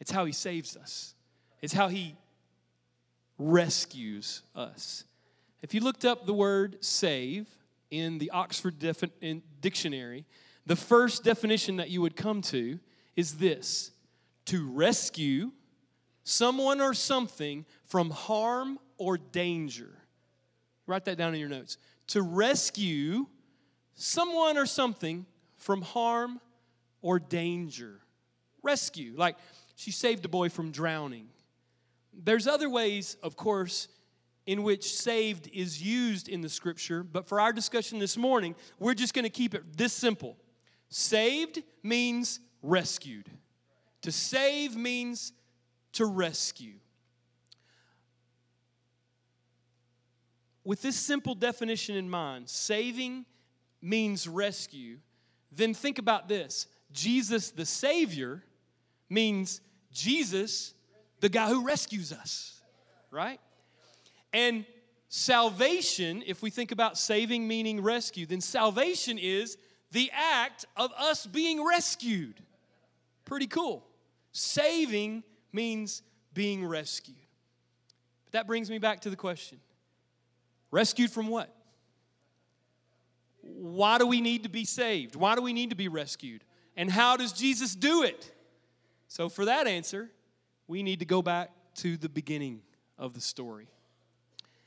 It's 0.00 0.10
how 0.10 0.24
he 0.24 0.32
saves 0.32 0.78
us, 0.78 1.14
it's 1.60 1.74
how 1.74 1.88
he 1.88 2.16
rescues 3.38 4.40
us. 4.54 5.04
If 5.60 5.74
you 5.74 5.80
looked 5.82 6.06
up 6.06 6.24
the 6.24 6.32
word 6.32 6.78
save 6.80 7.48
in 7.90 8.16
the 8.16 8.30
Oxford 8.30 8.76
Dictionary, 9.60 10.24
the 10.66 10.76
first 10.76 11.24
definition 11.24 11.76
that 11.76 11.90
you 11.90 12.02
would 12.02 12.16
come 12.16 12.42
to 12.42 12.78
is 13.14 13.38
this 13.38 13.92
to 14.46 14.68
rescue 14.70 15.52
someone 16.24 16.80
or 16.80 16.92
something 16.92 17.64
from 17.84 18.10
harm 18.10 18.78
or 18.98 19.16
danger. 19.16 19.96
Write 20.86 21.04
that 21.06 21.16
down 21.18 21.34
in 21.34 21.40
your 21.40 21.48
notes. 21.48 21.78
To 22.08 22.22
rescue 22.22 23.26
someone 23.94 24.58
or 24.58 24.66
something 24.66 25.26
from 25.56 25.82
harm 25.82 26.40
or 27.00 27.18
danger. 27.18 28.00
Rescue. 28.62 29.14
Like 29.16 29.36
she 29.76 29.90
saved 29.90 30.24
a 30.24 30.28
boy 30.28 30.48
from 30.48 30.70
drowning. 30.70 31.28
There's 32.12 32.46
other 32.46 32.70
ways, 32.70 33.16
of 33.22 33.36
course, 33.36 33.88
in 34.46 34.62
which 34.62 34.94
saved 34.94 35.48
is 35.52 35.82
used 35.82 36.28
in 36.28 36.40
the 36.40 36.48
scripture, 36.48 37.02
but 37.02 37.26
for 37.26 37.40
our 37.40 37.52
discussion 37.52 37.98
this 37.98 38.16
morning, 38.16 38.54
we're 38.78 38.94
just 38.94 39.12
going 39.12 39.24
to 39.24 39.30
keep 39.30 39.54
it 39.54 39.76
this 39.76 39.92
simple. 39.92 40.36
Saved 40.88 41.62
means 41.82 42.40
rescued. 42.62 43.28
To 44.02 44.12
save 44.12 44.76
means 44.76 45.32
to 45.92 46.06
rescue. 46.06 46.74
With 50.64 50.82
this 50.82 50.96
simple 50.96 51.34
definition 51.34 51.96
in 51.96 52.10
mind, 52.10 52.48
saving 52.48 53.24
means 53.80 54.26
rescue, 54.26 54.98
then 55.52 55.74
think 55.74 55.98
about 55.98 56.28
this 56.28 56.66
Jesus 56.92 57.50
the 57.50 57.66
Savior 57.66 58.42
means 59.08 59.60
Jesus, 59.92 60.74
the 61.20 61.28
guy 61.28 61.48
who 61.48 61.64
rescues 61.64 62.12
us, 62.12 62.60
right? 63.10 63.40
And 64.32 64.66
salvation, 65.08 66.22
if 66.26 66.42
we 66.42 66.50
think 66.50 66.72
about 66.72 66.98
saving 66.98 67.46
meaning 67.46 67.80
rescue, 67.80 68.26
then 68.26 68.40
salvation 68.40 69.18
is 69.18 69.56
the 69.96 70.10
act 70.12 70.66
of 70.76 70.92
us 70.98 71.24
being 71.24 71.66
rescued. 71.66 72.34
Pretty 73.24 73.46
cool. 73.46 73.82
Saving 74.30 75.24
means 75.54 76.02
being 76.34 76.66
rescued. 76.66 77.16
But 78.26 78.32
that 78.32 78.46
brings 78.46 78.68
me 78.68 78.76
back 78.76 79.00
to 79.00 79.10
the 79.10 79.16
question 79.16 79.58
rescued 80.70 81.10
from 81.10 81.28
what? 81.28 81.50
Why 83.40 83.96
do 83.96 84.06
we 84.06 84.20
need 84.20 84.42
to 84.42 84.50
be 84.50 84.66
saved? 84.66 85.16
Why 85.16 85.34
do 85.34 85.40
we 85.40 85.54
need 85.54 85.70
to 85.70 85.76
be 85.76 85.88
rescued? 85.88 86.44
And 86.76 86.90
how 86.90 87.16
does 87.16 87.32
Jesus 87.32 87.74
do 87.74 88.02
it? 88.02 88.30
So, 89.08 89.30
for 89.30 89.46
that 89.46 89.66
answer, 89.66 90.10
we 90.68 90.82
need 90.82 90.98
to 90.98 91.06
go 91.06 91.22
back 91.22 91.52
to 91.76 91.96
the 91.96 92.10
beginning 92.10 92.60
of 92.98 93.14
the 93.14 93.22
story. 93.22 93.68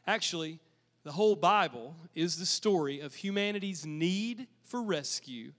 Actually, 0.08 0.60
the 1.04 1.12
whole 1.12 1.36
Bible 1.36 1.96
is 2.16 2.38
the 2.38 2.48
story 2.48 3.00
of 3.00 3.14
humanity's 3.14 3.86
need 3.86 4.48
for 4.70 4.82
rescue 4.82 5.52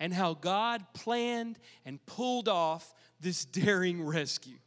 and 0.00 0.12
how 0.12 0.34
God 0.34 0.84
planned 0.92 1.58
and 1.84 2.04
pulled 2.06 2.48
off 2.48 2.94
this 3.20 3.44
daring 3.44 4.04
rescue. 4.04 4.58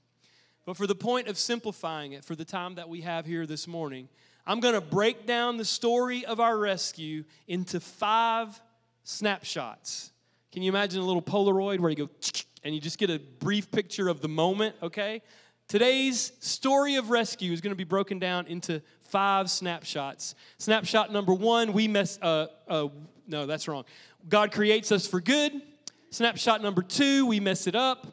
But 0.65 0.77
for 0.77 0.87
the 0.87 0.95
point 0.95 1.27
of 1.27 1.37
simplifying 1.37 2.11
it, 2.11 2.25
for 2.25 2.35
the 2.35 2.45
time 2.45 2.75
that 2.75 2.89
we 2.89 3.01
have 3.01 3.25
here 3.25 3.45
this 3.45 3.67
morning, 3.67 4.09
I'm 4.45 4.59
going 4.59 4.73
to 4.73 4.81
break 4.81 5.25
down 5.25 5.57
the 5.57 5.65
story 5.65 6.25
of 6.25 6.39
our 6.39 6.57
rescue 6.57 7.23
into 7.47 7.79
five 7.79 8.61
snapshots. 9.03 10.11
Can 10.51 10.63
you 10.63 10.71
imagine 10.71 11.01
a 11.01 11.05
little 11.05 11.21
Polaroid 11.21 11.79
where 11.79 11.89
you 11.89 11.95
go 11.95 12.09
and 12.63 12.73
you 12.73 12.81
just 12.81 12.97
get 12.97 13.09
a 13.09 13.19
brief 13.19 13.71
picture 13.71 14.09
of 14.09 14.21
the 14.21 14.27
moment, 14.27 14.75
okay? 14.81 15.21
Today's 15.67 16.31
story 16.39 16.95
of 16.95 17.09
rescue 17.09 17.51
is 17.51 17.59
going 17.59 17.71
to 17.71 17.77
be 17.77 17.83
broken 17.83 18.19
down 18.19 18.47
into 18.47 18.81
five 19.01 19.49
snapshots. 19.49 20.33
Snapshot 20.57 21.11
number 21.11 21.33
one, 21.33 21.73
we 21.73 21.87
mess, 21.87 22.17
uh, 22.21 22.47
uh, 22.69 22.87
no, 23.27 23.45
that's 23.45 23.67
wrong. 23.67 23.85
God 24.27 24.51
creates 24.51 24.91
us 24.91 25.05
for 25.07 25.21
good. 25.21 25.61
Snapshot 26.09 26.61
number 26.61 26.81
two, 26.81 27.25
we 27.25 27.39
mess 27.39 27.67
it 27.67 27.75
up. 27.75 28.07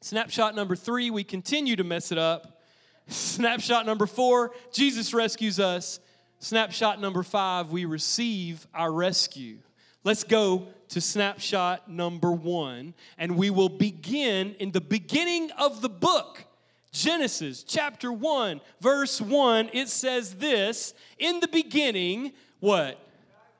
Snapshot 0.00 0.54
number 0.54 0.76
three, 0.76 1.10
we 1.10 1.24
continue 1.24 1.76
to 1.76 1.84
mess 1.84 2.10
it 2.10 2.18
up. 2.18 2.60
Snapshot 3.08 3.86
number 3.86 4.06
four, 4.06 4.52
Jesus 4.72 5.12
rescues 5.14 5.60
us. 5.60 6.00
Snapshot 6.38 7.00
number 7.00 7.22
five, 7.22 7.70
we 7.70 7.84
receive 7.84 8.66
our 8.74 8.90
rescue. 8.92 9.58
Let's 10.04 10.24
go 10.24 10.68
to 10.88 11.00
snapshot 11.00 11.90
number 11.90 12.32
one, 12.32 12.94
and 13.18 13.36
we 13.36 13.50
will 13.50 13.68
begin 13.68 14.54
in 14.58 14.70
the 14.72 14.80
beginning 14.80 15.50
of 15.52 15.82
the 15.82 15.88
book. 15.88 16.44
Genesis 16.92 17.62
chapter 17.62 18.12
1, 18.12 18.60
verse 18.80 19.20
1, 19.20 19.70
it 19.72 19.88
says 19.88 20.34
this 20.34 20.94
In 21.18 21.40
the 21.40 21.48
beginning, 21.48 22.32
what? 22.58 22.98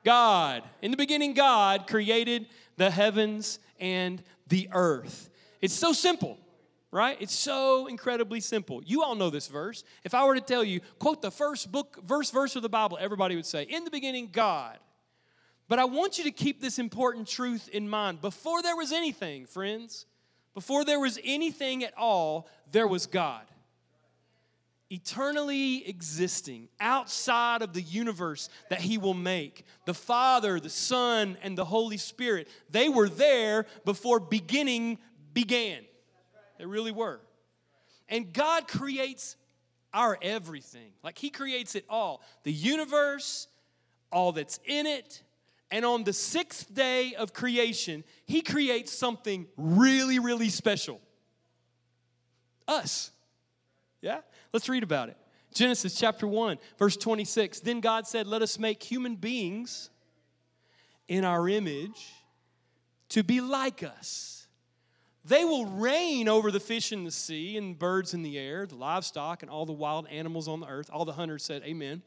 God. 0.04 0.62
In 0.82 0.90
the 0.90 0.96
beginning, 0.96 1.34
God 1.34 1.86
created 1.86 2.46
the 2.76 2.90
heavens 2.90 3.58
and 3.78 4.22
the 4.48 4.68
earth. 4.72 5.30
It's 5.60 5.74
so 5.74 5.92
simple, 5.92 6.38
right? 6.90 7.16
It's 7.20 7.34
so 7.34 7.86
incredibly 7.86 8.40
simple. 8.40 8.82
You 8.84 9.02
all 9.02 9.14
know 9.14 9.30
this 9.30 9.48
verse. 9.48 9.84
If 10.04 10.14
I 10.14 10.24
were 10.24 10.34
to 10.34 10.40
tell 10.40 10.64
you, 10.64 10.80
quote 10.98 11.22
the 11.22 11.30
first 11.30 11.70
book, 11.70 12.00
verse, 12.04 12.30
verse 12.30 12.56
of 12.56 12.62
the 12.62 12.68
Bible, 12.68 12.98
everybody 13.00 13.36
would 13.36 13.46
say, 13.46 13.64
In 13.64 13.84
the 13.84 13.90
beginning, 13.90 14.30
God. 14.32 14.78
But 15.68 15.78
I 15.78 15.84
want 15.84 16.18
you 16.18 16.24
to 16.24 16.32
keep 16.32 16.60
this 16.60 16.80
important 16.80 17.28
truth 17.28 17.68
in 17.68 17.88
mind. 17.88 18.20
Before 18.20 18.60
there 18.60 18.74
was 18.74 18.90
anything, 18.90 19.46
friends, 19.46 20.06
before 20.52 20.84
there 20.84 20.98
was 20.98 21.18
anything 21.22 21.84
at 21.84 21.96
all, 21.96 22.48
there 22.72 22.88
was 22.88 23.06
God. 23.06 23.42
Eternally 24.90 25.88
existing 25.88 26.68
outside 26.80 27.62
of 27.62 27.72
the 27.72 27.82
universe 27.82 28.48
that 28.70 28.80
He 28.80 28.98
will 28.98 29.14
make. 29.14 29.64
The 29.86 29.94
Father, 29.94 30.58
the 30.58 30.68
Son, 30.68 31.36
and 31.42 31.56
the 31.56 31.64
Holy 31.64 31.96
Spirit, 31.96 32.48
they 32.70 32.88
were 32.88 33.08
there 33.08 33.66
before 33.84 34.20
beginning 34.20 34.98
began. 35.32 35.84
They 36.58 36.66
really 36.66 36.92
were. 36.92 37.20
And 38.08 38.32
God 38.32 38.66
creates 38.66 39.36
our 39.94 40.18
everything. 40.20 40.92
Like 41.04 41.18
He 41.18 41.30
creates 41.30 41.74
it 41.76 41.84
all 41.88 42.22
the 42.42 42.52
universe, 42.52 43.46
all 44.10 44.32
that's 44.32 44.58
in 44.64 44.86
it, 44.86 45.22
and 45.70 45.84
on 45.84 46.04
the 46.04 46.12
sixth 46.12 46.72
day 46.74 47.14
of 47.14 47.32
creation, 47.32 48.02
he 48.24 48.42
creates 48.42 48.92
something 48.92 49.46
really, 49.56 50.18
really 50.18 50.48
special 50.48 51.00
us. 52.66 53.10
Yeah? 54.00 54.20
Let's 54.52 54.68
read 54.68 54.82
about 54.82 55.08
it. 55.08 55.16
Genesis 55.52 55.94
chapter 55.94 56.26
1, 56.26 56.58
verse 56.78 56.96
26. 56.96 57.60
Then 57.60 57.80
God 57.80 58.06
said, 58.06 58.26
Let 58.26 58.42
us 58.42 58.58
make 58.58 58.82
human 58.82 59.16
beings 59.16 59.90
in 61.08 61.24
our 61.24 61.48
image 61.48 62.12
to 63.10 63.22
be 63.22 63.40
like 63.40 63.82
us. 63.82 64.46
They 65.24 65.44
will 65.44 65.66
reign 65.66 66.28
over 66.28 66.50
the 66.50 66.60
fish 66.60 66.92
in 66.92 67.04
the 67.04 67.10
sea 67.10 67.56
and 67.56 67.78
birds 67.78 68.14
in 68.14 68.22
the 68.22 68.38
air, 68.38 68.66
the 68.66 68.76
livestock 68.76 69.42
and 69.42 69.50
all 69.50 69.66
the 69.66 69.72
wild 69.72 70.06
animals 70.08 70.48
on 70.48 70.60
the 70.60 70.66
earth. 70.66 70.88
All 70.92 71.04
the 71.04 71.12
hunters 71.12 71.44
said, 71.44 71.62
Amen. 71.64 72.02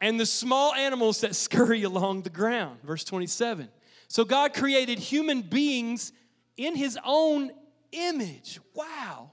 And 0.00 0.20
the 0.20 0.26
small 0.26 0.74
animals 0.74 1.20
that 1.22 1.34
scurry 1.34 1.84
along 1.84 2.22
the 2.22 2.30
ground. 2.30 2.80
Verse 2.82 3.04
27. 3.04 3.68
So 4.08 4.24
God 4.24 4.52
created 4.52 4.98
human 4.98 5.40
beings 5.40 6.12
in 6.56 6.76
his 6.76 6.98
own 7.04 7.52
image. 7.92 8.60
Wow. 8.74 9.30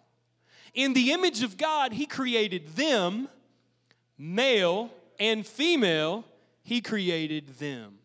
In 0.73 0.93
the 0.93 1.11
image 1.11 1.43
of 1.43 1.57
God, 1.57 1.93
he 1.93 2.05
created 2.05 2.75
them, 2.75 3.27
male 4.17 4.89
and 5.19 5.45
female, 5.45 6.25
he 6.63 6.81
created 6.81 7.47
them. 7.59 7.97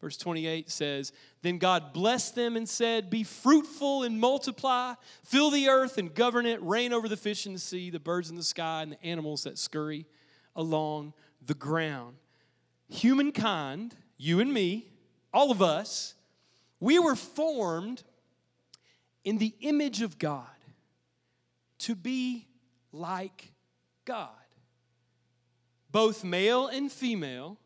Verse 0.00 0.16
28 0.16 0.70
says, 0.70 1.12
Then 1.42 1.58
God 1.58 1.92
blessed 1.92 2.34
them 2.34 2.56
and 2.56 2.68
said, 2.68 3.08
Be 3.08 3.22
fruitful 3.22 4.02
and 4.02 4.20
multiply, 4.20 4.94
fill 5.22 5.50
the 5.50 5.68
earth 5.68 5.96
and 5.96 6.14
govern 6.14 6.44
it, 6.44 6.62
reign 6.62 6.92
over 6.92 7.08
the 7.08 7.16
fish 7.16 7.46
in 7.46 7.52
the 7.52 7.58
sea, 7.58 7.90
the 7.90 8.00
birds 8.00 8.30
in 8.30 8.36
the 8.36 8.42
sky, 8.42 8.82
and 8.82 8.92
the 8.92 9.04
animals 9.04 9.44
that 9.44 9.58
scurry 9.58 10.06
along 10.54 11.14
the 11.44 11.54
ground. 11.54 12.16
Humankind, 12.88 13.94
you 14.18 14.40
and 14.40 14.52
me, 14.52 14.90
all 15.32 15.50
of 15.50 15.62
us, 15.62 16.14
we 16.78 16.98
were 16.98 17.16
formed 17.16 18.02
in 19.24 19.38
the 19.38 19.54
image 19.60 20.02
of 20.02 20.18
God 20.18 20.46
to 21.80 21.94
be 21.94 22.46
like 22.92 23.52
God. 24.04 24.30
Both 25.90 26.24
male 26.24 26.66
and 26.66 26.90
female, 26.90 27.58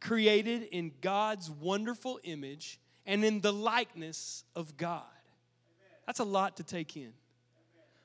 created 0.00 0.62
in 0.62 0.92
God's 1.00 1.50
wonderful 1.50 2.20
image 2.22 2.78
and 3.06 3.24
in 3.24 3.40
the 3.40 3.52
likeness 3.52 4.44
of 4.54 4.76
God. 4.76 5.02
That's 6.06 6.20
a 6.20 6.24
lot 6.24 6.56
to 6.58 6.62
take 6.62 6.96
in. 6.96 7.12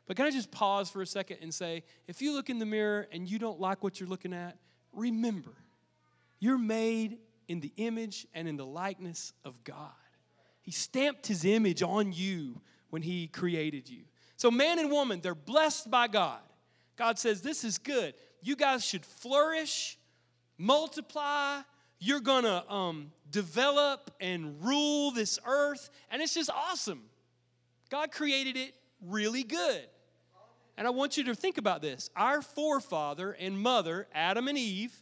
But 0.06 0.18
can 0.18 0.26
I 0.26 0.32
just 0.32 0.52
pause 0.52 0.90
for 0.90 1.02
a 1.02 1.08
second 1.08 1.38
and 1.42 1.54
say, 1.54 1.84
if 2.08 2.22
you 2.22 2.34
look 2.34 2.50
in 2.50 2.60
the 2.60 2.66
mirror 2.66 3.08
and 3.12 3.30
you 3.30 3.40
don't 3.40 3.60
like 3.60 3.84
what 3.84 4.00
you're 4.00 4.10
looking 4.10 4.34
at, 4.34 4.58
remember, 4.92 5.54
you're 6.40 6.58
made 6.58 7.18
in 7.48 7.60
the 7.60 7.72
image 7.78 8.28
and 8.34 8.48
in 8.48 8.58
the 8.58 8.66
likeness 8.66 9.34
of 9.46 9.64
God. 9.64 9.92
He 10.62 10.72
stamped 10.72 11.28
his 11.28 11.46
image 11.46 11.82
on 11.84 12.12
you 12.14 12.62
when 12.90 13.02
he 13.02 13.28
created 13.28 13.90
you. 13.90 14.04
So, 14.38 14.52
man 14.52 14.80
and 14.80 14.90
woman, 14.90 15.22
they're 15.22 15.36
blessed 15.36 15.90
by 15.90 16.08
God. 16.08 16.40
God 16.96 17.20
says, 17.20 17.42
This 17.42 17.64
is 17.64 17.78
good. 17.78 18.14
You 18.42 18.56
guys 18.56 18.86
should 18.86 19.06
flourish, 19.06 19.98
multiply, 20.58 21.62
you're 22.00 22.20
gonna 22.20 22.66
um, 22.68 23.12
develop 23.32 24.12
and 24.20 24.62
rule 24.62 25.12
this 25.12 25.40
earth, 25.46 25.90
and 26.12 26.22
it's 26.22 26.34
just 26.34 26.50
awesome. 26.50 27.04
God 27.90 28.12
created 28.12 28.58
it 28.58 28.76
really 29.08 29.44
good. 29.44 29.88
And 30.76 30.88
I 30.88 30.90
want 30.90 31.18
you 31.18 31.24
to 31.26 31.36
think 31.36 31.58
about 31.58 31.82
this. 31.82 32.10
Our 32.16 32.42
forefather 32.42 33.32
and 33.32 33.60
mother, 33.60 34.08
Adam 34.14 34.48
and 34.48 34.58
Eve, 34.58 34.94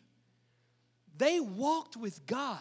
they 1.17 1.39
walked 1.39 1.95
with 1.97 2.25
God 2.25 2.59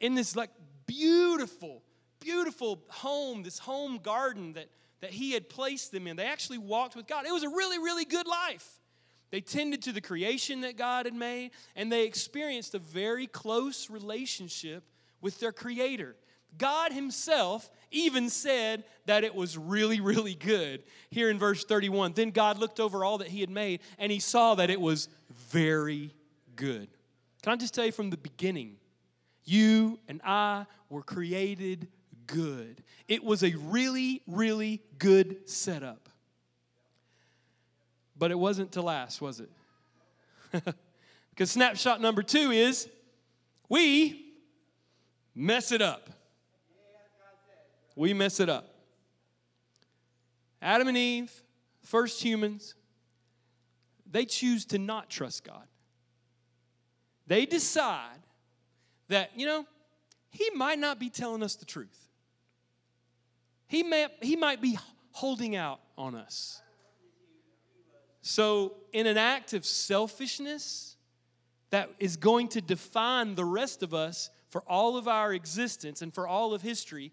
in 0.00 0.14
this 0.14 0.34
like 0.34 0.50
beautiful, 0.86 1.82
beautiful 2.20 2.82
home, 2.88 3.42
this 3.42 3.58
home 3.58 3.98
garden 4.02 4.54
that, 4.54 4.68
that 5.00 5.10
He 5.10 5.32
had 5.32 5.48
placed 5.48 5.92
them 5.92 6.06
in. 6.06 6.16
They 6.16 6.26
actually 6.26 6.58
walked 6.58 6.96
with 6.96 7.06
God. 7.06 7.26
It 7.26 7.32
was 7.32 7.44
a 7.44 7.48
really, 7.48 7.78
really 7.78 8.04
good 8.04 8.26
life. 8.26 8.66
They 9.30 9.40
tended 9.40 9.82
to 9.82 9.92
the 9.92 10.00
creation 10.00 10.62
that 10.62 10.76
God 10.76 11.06
had 11.06 11.14
made, 11.14 11.50
and 11.76 11.92
they 11.92 12.04
experienced 12.04 12.74
a 12.74 12.78
very 12.78 13.26
close 13.26 13.90
relationship 13.90 14.84
with 15.20 15.38
their 15.38 15.52
Creator. 15.52 16.16
God 16.56 16.92
Himself 16.92 17.70
even 17.90 18.30
said 18.30 18.84
that 19.06 19.24
it 19.24 19.34
was 19.34 19.58
really, 19.58 20.00
really 20.00 20.34
good. 20.34 20.82
Here 21.10 21.28
in 21.28 21.38
verse 21.38 21.64
31, 21.64 22.14
then 22.14 22.30
God 22.30 22.58
looked 22.58 22.80
over 22.80 23.04
all 23.04 23.18
that 23.18 23.28
He 23.28 23.40
had 23.40 23.50
made, 23.50 23.80
and 23.98 24.10
He 24.10 24.18
saw 24.18 24.54
that 24.54 24.70
it 24.70 24.80
was 24.80 25.08
very 25.50 26.14
good. 26.56 26.88
Can 27.42 27.52
I 27.52 27.56
just 27.56 27.74
tell 27.74 27.84
you 27.86 27.92
from 27.92 28.10
the 28.10 28.16
beginning, 28.16 28.76
you 29.44 29.98
and 30.08 30.20
I 30.24 30.66
were 30.88 31.02
created 31.02 31.88
good. 32.28 32.84
It 33.08 33.24
was 33.24 33.42
a 33.42 33.52
really, 33.54 34.22
really 34.28 34.80
good 34.98 35.48
setup. 35.48 36.08
But 38.16 38.30
it 38.30 38.38
wasn't 38.38 38.72
to 38.72 38.82
last, 38.82 39.20
was 39.20 39.40
it? 39.40 39.50
because 41.30 41.50
snapshot 41.50 42.00
number 42.00 42.22
two 42.22 42.52
is 42.52 42.88
we 43.68 44.32
mess 45.34 45.72
it 45.72 45.82
up. 45.82 46.08
We 47.96 48.14
mess 48.14 48.38
it 48.38 48.48
up. 48.48 48.74
Adam 50.62 50.88
and 50.88 50.96
Eve, 50.96 51.42
first 51.82 52.22
humans, 52.22 52.74
they 54.10 54.24
choose 54.24 54.64
to 54.66 54.78
not 54.78 55.10
trust 55.10 55.44
God. 55.44 55.66
They 57.26 57.46
decide 57.46 58.20
that, 59.08 59.30
you 59.36 59.46
know, 59.46 59.66
he 60.30 60.50
might 60.54 60.78
not 60.78 60.98
be 60.98 61.10
telling 61.10 61.42
us 61.42 61.56
the 61.56 61.64
truth. 61.64 62.07
He, 63.68 63.82
may, 63.82 64.06
he 64.20 64.34
might 64.34 64.60
be 64.60 64.78
holding 65.12 65.54
out 65.54 65.80
on 65.96 66.14
us. 66.14 66.60
So, 68.22 68.74
in 68.92 69.06
an 69.06 69.16
act 69.16 69.52
of 69.52 69.64
selfishness 69.64 70.96
that 71.70 71.90
is 71.98 72.16
going 72.16 72.48
to 72.48 72.60
define 72.60 73.34
the 73.34 73.44
rest 73.44 73.82
of 73.82 73.94
us 73.94 74.30
for 74.50 74.62
all 74.66 74.96
of 74.96 75.06
our 75.06 75.32
existence 75.32 76.02
and 76.02 76.12
for 76.12 76.26
all 76.26 76.52
of 76.54 76.62
history, 76.62 77.12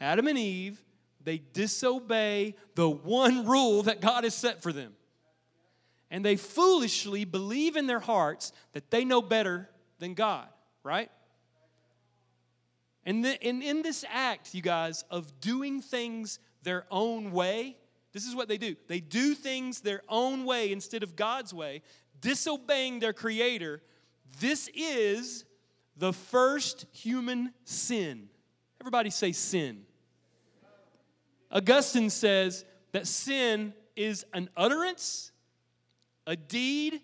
Adam 0.00 0.26
and 0.26 0.38
Eve, 0.38 0.82
they 1.24 1.40
disobey 1.52 2.54
the 2.74 2.90
one 2.90 3.46
rule 3.46 3.84
that 3.84 4.00
God 4.00 4.24
has 4.24 4.34
set 4.34 4.62
for 4.62 4.72
them. 4.72 4.92
And 6.10 6.24
they 6.24 6.36
foolishly 6.36 7.24
believe 7.24 7.76
in 7.76 7.86
their 7.86 8.00
hearts 8.00 8.52
that 8.72 8.90
they 8.90 9.04
know 9.04 9.22
better 9.22 9.70
than 9.98 10.14
God, 10.14 10.48
right? 10.82 11.10
And, 13.04 13.24
the, 13.24 13.42
and 13.42 13.62
in 13.62 13.82
this 13.82 14.04
act, 14.08 14.54
you 14.54 14.62
guys, 14.62 15.04
of 15.10 15.40
doing 15.40 15.80
things 15.80 16.38
their 16.62 16.86
own 16.90 17.32
way, 17.32 17.76
this 18.12 18.26
is 18.26 18.34
what 18.36 18.48
they 18.48 18.58
do 18.58 18.76
they 18.88 19.00
do 19.00 19.34
things 19.34 19.80
their 19.80 20.02
own 20.08 20.44
way 20.44 20.70
instead 20.70 21.02
of 21.02 21.16
God's 21.16 21.52
way, 21.52 21.82
disobeying 22.20 23.00
their 23.00 23.12
Creator. 23.12 23.82
This 24.40 24.68
is 24.74 25.44
the 25.96 26.12
first 26.12 26.86
human 26.92 27.52
sin. 27.64 28.28
Everybody 28.80 29.10
say 29.10 29.32
sin. 29.32 29.84
Augustine 31.50 32.10
says 32.10 32.64
that 32.92 33.06
sin 33.06 33.74
is 33.94 34.24
an 34.32 34.48
utterance, 34.56 35.32
a 36.26 36.34
deed, 36.34 37.00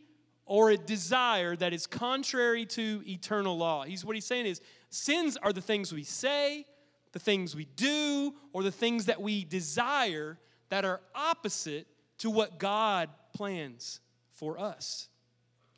or 0.46 0.70
a 0.70 0.76
desire 0.78 1.54
that 1.54 1.74
is 1.74 1.86
contrary 1.86 2.64
to 2.64 3.02
eternal 3.06 3.58
law. 3.58 3.84
He's 3.84 4.04
what 4.04 4.16
he's 4.16 4.24
saying 4.24 4.46
is 4.46 4.62
sins 4.90 5.36
are 5.36 5.52
the 5.52 5.60
things 5.60 5.92
we 5.92 6.04
say, 6.04 6.64
the 7.12 7.18
things 7.18 7.56
we 7.56 7.66
do, 7.76 8.34
or 8.52 8.62
the 8.62 8.70
things 8.70 9.06
that 9.06 9.20
we 9.20 9.44
desire 9.44 10.38
that 10.68 10.84
are 10.84 11.00
opposite 11.14 11.86
to 12.18 12.30
what 12.30 12.58
God 12.58 13.08
plans 13.34 14.00
for 14.34 14.58
us. 14.58 15.08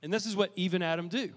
And 0.02 0.12
this 0.12 0.26
is 0.26 0.34
what 0.34 0.50
Eve 0.56 0.74
and 0.74 0.84
Adam 0.84 1.08
do. 1.08 1.30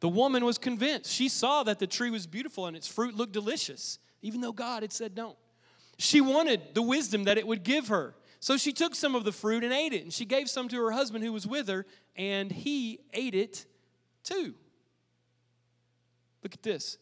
The 0.00 0.08
woman 0.08 0.44
was 0.44 0.58
convinced. 0.58 1.10
She 1.10 1.28
saw 1.28 1.62
that 1.64 1.78
the 1.78 1.86
tree 1.86 2.10
was 2.10 2.26
beautiful 2.26 2.66
and 2.66 2.76
its 2.76 2.86
fruit 2.86 3.16
looked 3.16 3.32
delicious, 3.32 3.98
even 4.22 4.40
though 4.40 4.52
God 4.52 4.82
had 4.82 4.92
said 4.92 5.14
don't. 5.14 5.36
She 5.98 6.20
wanted 6.20 6.74
the 6.74 6.82
wisdom 6.82 7.24
that 7.24 7.38
it 7.38 7.46
would 7.46 7.64
give 7.64 7.88
her. 7.88 8.14
So 8.40 8.56
she 8.56 8.72
took 8.72 8.94
some 8.94 9.16
of 9.16 9.24
the 9.24 9.32
fruit 9.32 9.64
and 9.64 9.72
ate 9.72 9.92
it, 9.92 10.02
and 10.02 10.12
she 10.12 10.24
gave 10.24 10.48
some 10.48 10.68
to 10.68 10.76
her 10.76 10.92
husband 10.92 11.24
who 11.24 11.32
was 11.32 11.46
with 11.46 11.66
her, 11.66 11.86
and 12.14 12.52
he 12.52 13.00
ate 13.12 13.34
it 13.34 13.66
too. 14.22 14.54
Look 16.42 16.54
at 16.54 16.62
this. 16.62 16.98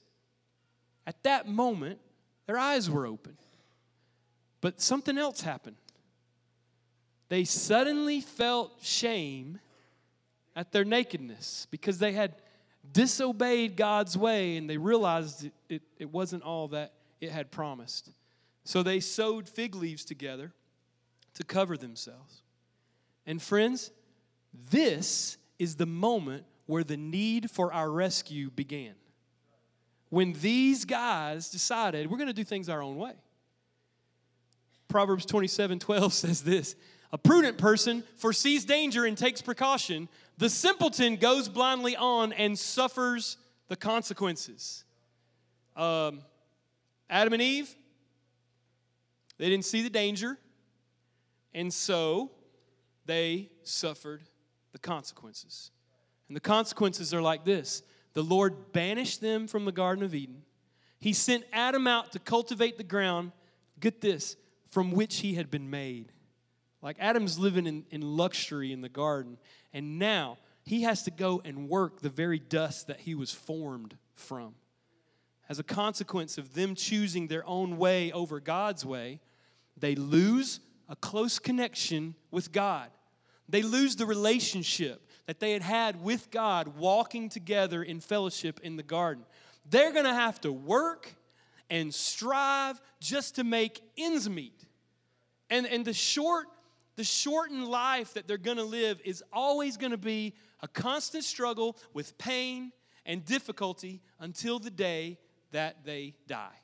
At 1.07 1.22
that 1.22 1.49
moment, 1.49 2.01
their 2.46 2.59
eyes 2.59 2.90
were 2.90 3.07
open. 3.07 3.37
But 4.61 4.81
something 4.81 5.18
else 5.18 5.40
happened. 5.42 5.77
They 7.29 7.44
suddenly 7.44 8.20
felt 8.20 8.72
shame 8.83 9.59
at 10.55 10.72
their 10.72 10.85
nakedness 10.85 11.66
because 11.70 11.99
they 11.99 12.12
had 12.12 12.35
disobeyed 12.92 13.77
God's 13.77 14.16
way 14.16 14.57
and 14.57 14.70
they 14.70 14.77
realized 14.77 15.46
it, 15.46 15.53
it, 15.68 15.83
it, 15.99 16.11
wasn't 16.11 16.42
all 16.42 16.68
that 16.68 16.94
it 17.20 17.31
had 17.31 17.51
promised. 17.51 18.11
So 18.64 18.83
they 18.83 19.01
sewed 19.01 19.49
fig 19.49 19.75
leaves 19.75 20.05
together 20.05 20.53
to 21.35 21.44
cover 21.44 21.77
themselves. 21.77 22.42
And 23.27 23.42
friends, 23.42 23.90
this 24.70 25.37
is 25.59 25.77
the 25.77 25.87
moment 25.87 26.44
where 26.66 26.85
the 26.85 26.96
need 26.96 27.51
for 27.51 27.72
our 27.72 27.90
rescue 27.90 28.51
began. 28.51 28.94
When 30.16 30.33
these 30.33 30.87
guys 30.87 31.50
decided 31.50 32.11
we're 32.11 32.16
going 32.16 32.29
to 32.29 32.33
do 32.33 32.42
things 32.42 32.70
our 32.70 32.83
own 32.83 32.96
way. 32.96 33.12
Proverbs 34.88 35.26
27 35.26 35.79
12 35.79 36.11
says 36.14 36.40
this 36.40 36.74
A 37.12 37.18
prudent 37.18 37.59
person 37.59 38.02
foresees 38.16 38.64
danger 38.64 39.05
and 39.05 39.18
takes 39.18 39.42
precaution. 39.42 40.09
The 40.38 40.48
simpleton 40.48 41.16
goes 41.16 41.50
blindly 41.50 41.96
on 41.96 42.33
and 42.33 42.59
suffers 42.59 43.37
the 43.68 43.76
consequences. 43.76 44.85
Um, 45.76 46.22
Adam 47.11 47.35
and 47.35 47.42
Eve, 47.42 47.74
they 49.37 49.50
didn't 49.50 49.66
see 49.66 49.83
the 49.83 49.90
danger, 49.90 50.38
and 51.52 51.70
so 51.70 52.31
they 53.05 53.50
suffered 53.64 54.22
the 54.72 54.79
consequences. 54.79 55.72
And 56.29 56.35
the 56.35 56.40
consequences 56.40 57.12
are 57.12 57.20
like 57.20 57.44
this 57.44 57.83
the 58.16 58.24
Lord 58.24 58.72
banished 58.72 59.20
them 59.20 59.46
from 59.46 59.66
the 59.66 59.72
Garden 59.72 60.02
of 60.02 60.14
Eden. 60.14 60.40
He 60.98 61.12
sent 61.12 61.44
Adam 61.52 61.87
out 61.87 62.12
to 62.12 62.18
cultivate 62.18 62.79
the 62.79 62.83
ground, 62.83 63.33
get 63.79 64.00
this, 64.00 64.37
from 64.70 64.90
which 64.90 65.18
he 65.18 65.35
had 65.35 65.50
been 65.50 65.68
made. 65.68 66.12
Like 66.81 66.96
Adam's 66.98 67.38
living 67.38 67.66
in, 67.66 67.85
in 67.90 68.00
luxury 68.00 68.72
in 68.72 68.81
the 68.81 68.88
garden, 68.88 69.37
and 69.74 69.98
now 69.98 70.38
he 70.64 70.85
has 70.85 71.02
to 71.02 71.11
go 71.11 71.42
and 71.44 71.68
work 71.68 72.00
the 72.00 72.09
very 72.09 72.38
dust 72.38 72.87
that 72.87 73.00
he 73.00 73.14
was 73.14 73.33
formed 73.33 73.98
from. 74.14 74.55
As 75.50 75.59
a 75.59 75.62
consequence 75.62 76.38
of 76.38 76.55
them 76.55 76.74
choosing 76.74 77.26
their 77.26 77.46
own 77.46 77.76
way 77.76 78.12
over 78.12 78.40
God's 78.40 78.87
way, 78.87 79.20
they 79.76 79.94
lose 79.94 80.61
a 80.88 80.96
close 80.96 81.38
connection 81.38 82.14
with 82.31 82.50
God. 82.50 82.88
They 83.46 83.61
lose 83.61 83.96
the 83.96 84.07
relationship 84.07 85.06
that 85.27 85.41
they 85.41 85.53
had 85.53 85.62
had 85.62 86.03
with 86.03 86.31
God 86.31 86.77
walking 86.79 87.29
together 87.29 87.83
in 87.83 88.01
fellowship 88.01 88.61
in 88.62 88.77
the 88.77 88.83
garden. 88.83 89.25
They're 89.69 89.93
going 89.93 90.05
to 90.05 90.15
have 90.15 90.41
to 90.43 90.53
work 90.53 91.15
and 91.69 91.93
strive 91.93 92.81
just 93.01 93.37
to 93.37 93.45
make 93.45 93.81
ends 93.99 94.29
meet. 94.31 94.65
And, 95.51 95.67
and 95.67 95.85
the 95.85 95.93
short 95.93 96.47
the 96.97 97.05
shortened 97.05 97.69
life 97.69 98.15
that 98.15 98.27
they're 98.27 98.39
going 98.39 98.57
to 98.57 98.65
live 98.65 99.01
is 99.05 99.23
always 99.33 99.77
going 99.77 99.93
to 99.93 99.99
be 99.99 100.35
a 100.61 100.69
constant 100.69 101.25
struggle 101.25 101.77
with 101.93 102.17
pain 102.17 102.73
and 103.05 103.25
difficulty 103.25 104.01
until 104.19 104.59
the 104.59 104.71
day 104.71 105.19
that 105.53 105.85
they 105.85 106.15
die. 106.27 106.59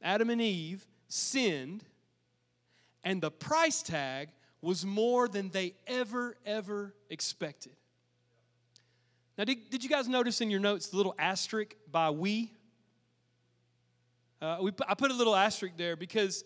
Adam 0.00 0.30
and 0.30 0.40
Eve 0.40 0.86
sinned, 1.08 1.84
and 3.02 3.20
the 3.20 3.30
price 3.30 3.82
tag 3.82 4.28
was 4.64 4.84
more 4.84 5.28
than 5.28 5.50
they 5.50 5.74
ever, 5.86 6.36
ever 6.46 6.94
expected. 7.10 7.72
Now, 9.36 9.44
did, 9.44 9.68
did 9.68 9.84
you 9.84 9.90
guys 9.90 10.08
notice 10.08 10.40
in 10.40 10.50
your 10.50 10.60
notes 10.60 10.88
the 10.88 10.96
little 10.96 11.14
asterisk 11.18 11.74
by 11.90 12.10
we? 12.10 12.52
Uh, 14.40 14.58
we? 14.62 14.72
I 14.88 14.94
put 14.94 15.10
a 15.10 15.14
little 15.14 15.36
asterisk 15.36 15.76
there 15.76 15.96
because 15.96 16.44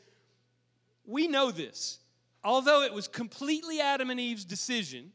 we 1.06 1.28
know 1.28 1.50
this. 1.50 2.00
Although 2.42 2.82
it 2.82 2.92
was 2.92 3.08
completely 3.08 3.80
Adam 3.80 4.10
and 4.10 4.18
Eve's 4.18 4.44
decision, 4.44 5.12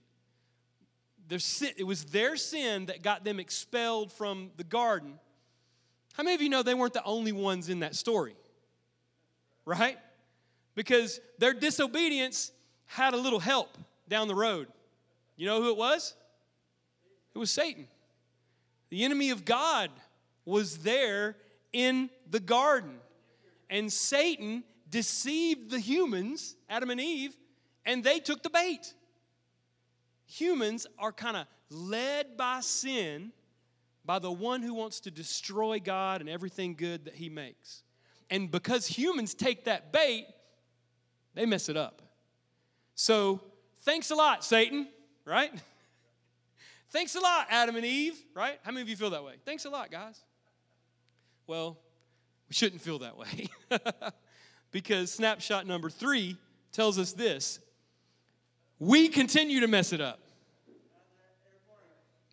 their 1.27 1.39
sin, 1.39 1.71
it 1.77 1.83
was 1.83 2.05
their 2.05 2.35
sin 2.37 2.87
that 2.87 3.01
got 3.01 3.23
them 3.23 3.39
expelled 3.39 4.11
from 4.11 4.51
the 4.57 4.63
garden. 4.63 5.19
How 6.13 6.23
many 6.23 6.35
of 6.35 6.41
you 6.41 6.49
know 6.49 6.63
they 6.63 6.73
weren't 6.73 6.93
the 6.93 7.03
only 7.03 7.31
ones 7.31 7.69
in 7.69 7.79
that 7.79 7.95
story? 7.95 8.35
Right? 9.65 9.97
Because 10.75 11.19
their 11.39 11.53
disobedience 11.53 12.51
had 12.93 13.15
a 13.15 13.17
little 13.17 13.39
help 13.39 13.75
down 14.07 14.27
the 14.27 14.35
road. 14.35 14.67
You 15.35 15.47
know 15.47 15.59
who 15.61 15.69
it 15.69 15.77
was? 15.77 16.13
It 17.33 17.39
was 17.39 17.49
Satan. 17.49 17.87
The 18.89 19.03
enemy 19.03 19.31
of 19.31 19.45
God 19.45 19.89
was 20.45 20.77
there 20.79 21.35
in 21.71 22.11
the 22.29 22.39
garden. 22.39 22.97
And 23.67 23.91
Satan 23.91 24.63
deceived 24.91 25.71
the 25.71 25.79
humans, 25.79 26.55
Adam 26.69 26.91
and 26.91 27.01
Eve, 27.01 27.35
and 27.83 28.03
they 28.03 28.19
took 28.19 28.43
the 28.43 28.51
bait. 28.51 28.93
Humans 30.27 30.85
are 30.99 31.11
kind 31.11 31.35
of 31.35 31.47
led 31.71 32.37
by 32.37 32.59
sin 32.59 33.31
by 34.05 34.19
the 34.19 34.31
one 34.31 34.61
who 34.61 34.75
wants 34.75 34.99
to 34.99 35.11
destroy 35.11 35.79
God 35.79 36.21
and 36.21 36.29
everything 36.29 36.75
good 36.75 37.05
that 37.05 37.15
he 37.15 37.27
makes. 37.29 37.81
And 38.29 38.51
because 38.51 38.85
humans 38.85 39.33
take 39.33 39.65
that 39.65 39.91
bait, 39.91 40.27
they 41.33 41.47
mess 41.47 41.69
it 41.69 41.77
up. 41.77 42.02
So, 42.95 43.41
thanks 43.81 44.11
a 44.11 44.15
lot, 44.15 44.43
Satan, 44.43 44.87
right? 45.25 45.51
thanks 46.91 47.15
a 47.15 47.19
lot, 47.19 47.47
Adam 47.49 47.75
and 47.75 47.85
Eve, 47.85 48.15
right? 48.35 48.59
How 48.63 48.71
many 48.71 48.81
of 48.83 48.89
you 48.89 48.95
feel 48.95 49.09
that 49.11 49.23
way? 49.23 49.33
Thanks 49.45 49.65
a 49.65 49.69
lot, 49.69 49.91
guys. 49.91 50.19
Well, 51.47 51.77
we 52.47 52.53
shouldn't 52.53 52.81
feel 52.81 52.99
that 52.99 53.17
way. 53.17 53.49
because 54.71 55.11
snapshot 55.11 55.65
number 55.65 55.89
three 55.89 56.37
tells 56.71 56.99
us 56.99 57.13
this 57.13 57.59
we 58.79 59.07
continue 59.07 59.61
to 59.61 59.67
mess 59.67 59.93
it 59.93 60.01
up. 60.01 60.19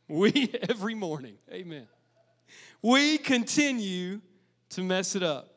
We, 0.08 0.52
every 0.68 0.94
morning, 0.94 1.36
amen. 1.52 1.86
We 2.82 3.18
continue 3.18 4.20
to 4.70 4.82
mess 4.82 5.14
it 5.14 5.22
up. 5.22 5.49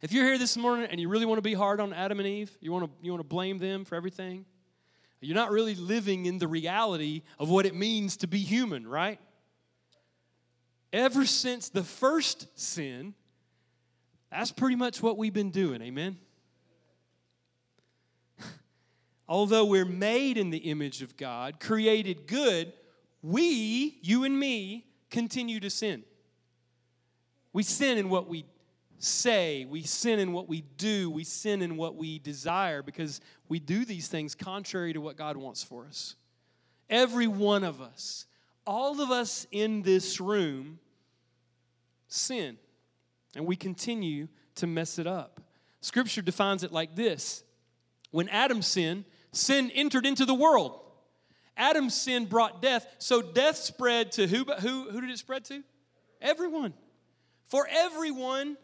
If 0.00 0.12
you're 0.12 0.24
here 0.24 0.38
this 0.38 0.56
morning 0.56 0.86
and 0.88 1.00
you 1.00 1.08
really 1.08 1.26
want 1.26 1.38
to 1.38 1.42
be 1.42 1.54
hard 1.54 1.80
on 1.80 1.92
Adam 1.92 2.20
and 2.20 2.28
Eve, 2.28 2.56
you 2.60 2.70
want 2.70 2.84
to, 2.84 2.90
you 3.02 3.10
want 3.10 3.20
to 3.20 3.28
blame 3.28 3.58
them 3.58 3.84
for 3.84 3.96
everything, 3.96 4.44
you're 5.20 5.34
not 5.34 5.50
really 5.50 5.74
living 5.74 6.26
in 6.26 6.38
the 6.38 6.46
reality 6.46 7.22
of 7.40 7.48
what 7.48 7.66
it 7.66 7.74
means 7.74 8.16
to 8.18 8.28
be 8.28 8.38
human, 8.38 8.86
right? 8.86 9.18
Ever 10.92 11.26
since 11.26 11.68
the 11.68 11.82
first 11.82 12.46
sin, 12.56 13.14
that's 14.30 14.52
pretty 14.52 14.76
much 14.76 15.02
what 15.02 15.18
we've 15.18 15.32
been 15.32 15.50
doing, 15.50 15.82
amen? 15.82 16.16
Although 19.28 19.64
we're 19.64 19.84
made 19.84 20.38
in 20.38 20.50
the 20.50 20.58
image 20.58 21.02
of 21.02 21.16
God, 21.16 21.58
created 21.58 22.28
good, 22.28 22.72
we, 23.20 23.98
you 24.02 24.22
and 24.22 24.38
me, 24.38 24.86
continue 25.10 25.58
to 25.58 25.70
sin. 25.70 26.04
We 27.52 27.64
sin 27.64 27.98
in 27.98 28.08
what 28.10 28.28
we 28.28 28.44
say, 28.98 29.64
we 29.64 29.82
sin 29.82 30.18
in 30.18 30.32
what 30.32 30.48
we 30.48 30.62
do, 30.76 31.10
we 31.10 31.24
sin 31.24 31.62
in 31.62 31.76
what 31.76 31.96
we 31.96 32.18
desire 32.18 32.82
because 32.82 33.20
we 33.48 33.58
do 33.58 33.84
these 33.84 34.08
things 34.08 34.34
contrary 34.34 34.92
to 34.92 35.00
what 35.00 35.16
God 35.16 35.36
wants 35.36 35.62
for 35.62 35.84
us. 35.86 36.16
Every 36.90 37.26
one 37.26 37.64
of 37.64 37.80
us, 37.80 38.26
all 38.66 39.00
of 39.00 39.10
us 39.10 39.46
in 39.50 39.82
this 39.82 40.20
room, 40.20 40.78
sin, 42.08 42.58
and 43.36 43.46
we 43.46 43.56
continue 43.56 44.28
to 44.56 44.66
mess 44.66 44.98
it 44.98 45.06
up. 45.06 45.40
Scripture 45.80 46.22
defines 46.22 46.64
it 46.64 46.72
like 46.72 46.94
this 46.96 47.44
When 48.10 48.28
Adam 48.28 48.62
sinned, 48.62 49.04
sin 49.32 49.70
entered 49.74 50.06
into 50.06 50.24
the 50.24 50.34
world. 50.34 50.80
Adam's 51.56 51.94
sin 51.94 52.26
brought 52.26 52.62
death, 52.62 52.86
so 52.98 53.20
death 53.20 53.56
spread 53.56 54.12
to 54.12 54.28
who, 54.28 54.44
who, 54.44 54.90
who 54.90 55.00
did 55.00 55.10
it 55.10 55.18
spread 55.18 55.44
to? 55.46 55.62
Everyone. 56.20 56.72
For 57.48 57.66
everyone 57.68 58.56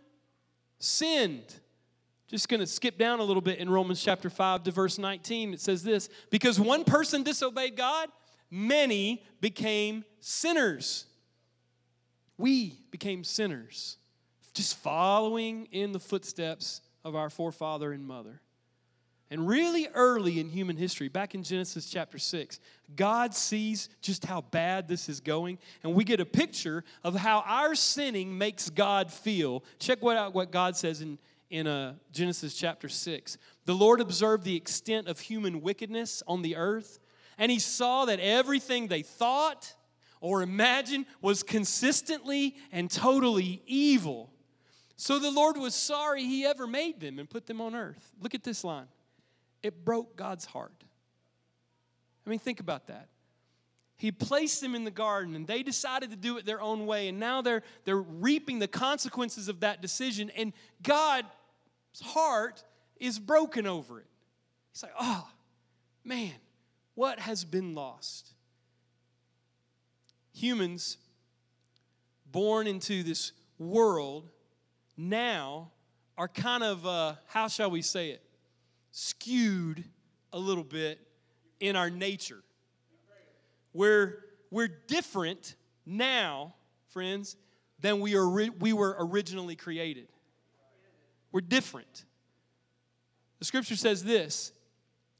sinned. 0.85 1.61
Just 2.27 2.49
going 2.49 2.61
to 2.61 2.66
skip 2.66 2.99
down 2.99 3.20
a 3.20 3.25
little 3.25 3.42
bit 3.42 3.59
in 3.59 3.68
Romans 3.68 4.03
chapter 4.03 4.31
5 4.31 4.64
to 4.64 4.70
verse 4.70 4.99
19. 4.99 5.55
It 5.55 5.61
says 5.61 5.83
this 5.83 6.09
Because 6.31 6.59
one 6.59 6.85
person 6.85 7.23
disobeyed 7.23 7.77
God, 7.77 8.09
many 8.51 9.23
became 9.40 10.05
sinners. 10.20 11.07
We 12.37 12.79
became 12.90 13.23
sinners, 13.23 13.99
just 14.55 14.77
following 14.79 15.68
in 15.70 15.92
the 15.92 16.01
footsteps 16.01 16.81
of 17.05 17.14
our 17.14 17.31
forefather 17.31 17.92
and 17.92 18.05
mother. 18.05 18.40
And 19.30 19.48
really 19.48 19.88
early 19.94 20.38
in 20.38 20.50
human 20.50 20.76
history, 20.76 21.08
back 21.08 21.34
in 21.34 21.42
Genesis 21.42 21.88
chapter 21.88 22.18
6, 22.18 22.60
God 22.94 23.34
sees 23.34 23.88
just 24.02 24.24
how 24.24 24.42
bad 24.42 24.87
this 24.87 25.08
is 25.08 25.20
going, 25.20 25.58
and 25.82 25.94
we 25.94 26.04
get 26.04 26.20
a 26.20 26.26
picture 26.26 26.84
of 27.02 27.16
how 27.16 27.42
our 27.46 27.74
sinning 27.74 28.37
makes 28.37 28.68
God 28.68 29.10
feel. 29.10 29.64
Check 29.78 30.02
what 30.02 30.16
out 30.16 30.34
what 30.34 30.52
God 30.52 30.76
says 30.76 31.00
in, 31.00 31.18
in 31.48 31.66
uh, 31.66 31.94
Genesis 32.12 32.54
chapter 32.54 32.88
6. 32.88 33.38
The 33.64 33.74
Lord 33.74 34.00
observed 34.00 34.44
the 34.44 34.56
extent 34.56 35.08
of 35.08 35.18
human 35.18 35.62
wickedness 35.62 36.22
on 36.28 36.42
the 36.42 36.56
earth, 36.56 37.00
and 37.38 37.50
he 37.50 37.58
saw 37.58 38.04
that 38.04 38.20
everything 38.20 38.88
they 38.88 39.02
thought 39.02 39.74
or 40.20 40.42
imagined 40.42 41.06
was 41.22 41.42
consistently 41.42 42.56
and 42.70 42.90
totally 42.90 43.62
evil. 43.66 44.30
So 44.96 45.18
the 45.18 45.30
Lord 45.30 45.56
was 45.56 45.74
sorry 45.74 46.24
he 46.24 46.44
ever 46.44 46.66
made 46.66 47.00
them 47.00 47.18
and 47.18 47.28
put 47.28 47.46
them 47.46 47.60
on 47.60 47.74
earth. 47.74 48.12
Look 48.20 48.34
at 48.34 48.44
this 48.44 48.62
line 48.62 48.87
it 49.64 49.85
broke 49.85 50.14
God's 50.14 50.44
heart. 50.44 50.85
I 52.24 52.31
mean, 52.31 52.38
think 52.38 52.61
about 52.61 52.87
that. 52.87 53.09
He 53.96 54.12
placed 54.12 54.61
them 54.61 54.74
in 54.74 54.85
the 54.85 54.90
garden 54.90 55.35
and 55.35 55.46
they 55.46 55.62
decided 55.62 56.11
to 56.11 56.16
do 56.16 56.37
it 56.37 56.44
their 56.44 56.61
own 56.61 56.87
way, 56.87 57.09
and 57.09 57.18
now 57.18 57.42
they're, 57.42 57.62
they're 57.85 57.96
reaping 57.96 58.59
the 58.59 58.68
consequences 58.68 59.48
of 59.48 59.61
that 59.61 59.81
decision, 59.81 60.31
and 60.37 60.53
God's 60.83 61.27
heart 62.03 62.62
is 62.98 63.18
broken 63.18 63.66
over 63.66 64.00
it. 64.00 64.07
He's 64.72 64.83
like, 64.83 64.92
oh, 65.00 65.29
man, 66.05 66.33
what 66.94 67.18
has 67.20 67.44
been 67.44 67.74
lost? 67.74 68.31
Humans 70.35 70.98
born 72.31 72.66
into 72.66 73.03
this 73.05 73.33
world 73.59 74.29
now 74.96 75.70
are 76.18 76.29
kind 76.29 76.64
of, 76.64 76.85
uh, 76.87 77.14
how 77.27 77.48
shall 77.48 77.70
we 77.70 77.83
say 77.83 78.11
it? 78.11 78.22
Skewed 78.96 79.83
a 80.33 80.38
little 80.38 80.62
bit 80.62 81.00
in 81.59 81.74
our 81.74 81.90
nature. 81.90 82.44
We're, 83.72 84.24
we're 84.52 84.68
different 84.68 85.57
now, 85.85 86.54
friends, 86.90 87.37
than 87.80 87.98
we, 87.98 88.14
are, 88.14 88.28
we 88.28 88.72
were 88.72 88.94
originally 89.00 89.57
created. 89.57 90.07
We're 91.33 91.40
different. 91.40 92.04
The 93.40 93.44
scripture 93.44 93.74
says 93.74 94.04
this 94.04 94.52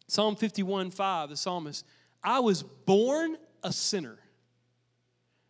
Psalm 0.07 0.37
51 0.37 0.93
5, 0.93 1.31
the 1.31 1.37
psalmist, 1.37 1.85
I 2.23 2.39
was 2.39 2.63
born 2.63 3.37
a 3.65 3.73
sinner. 3.73 4.19